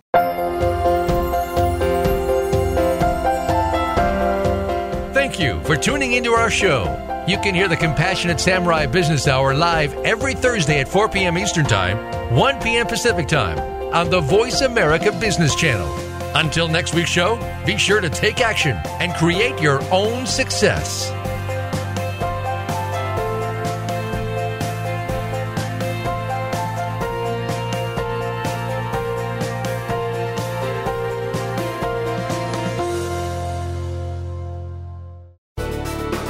[5.13, 7.12] Thank you for tuning into our show.
[7.25, 11.37] You can hear the Compassionate Samurai Business Hour live every Thursday at 4 p.m.
[11.37, 11.97] Eastern Time,
[12.35, 12.85] 1 p.m.
[12.85, 13.57] Pacific Time
[13.93, 15.87] on the Voice America Business Channel.
[16.35, 21.11] Until next week's show, be sure to take action and create your own success.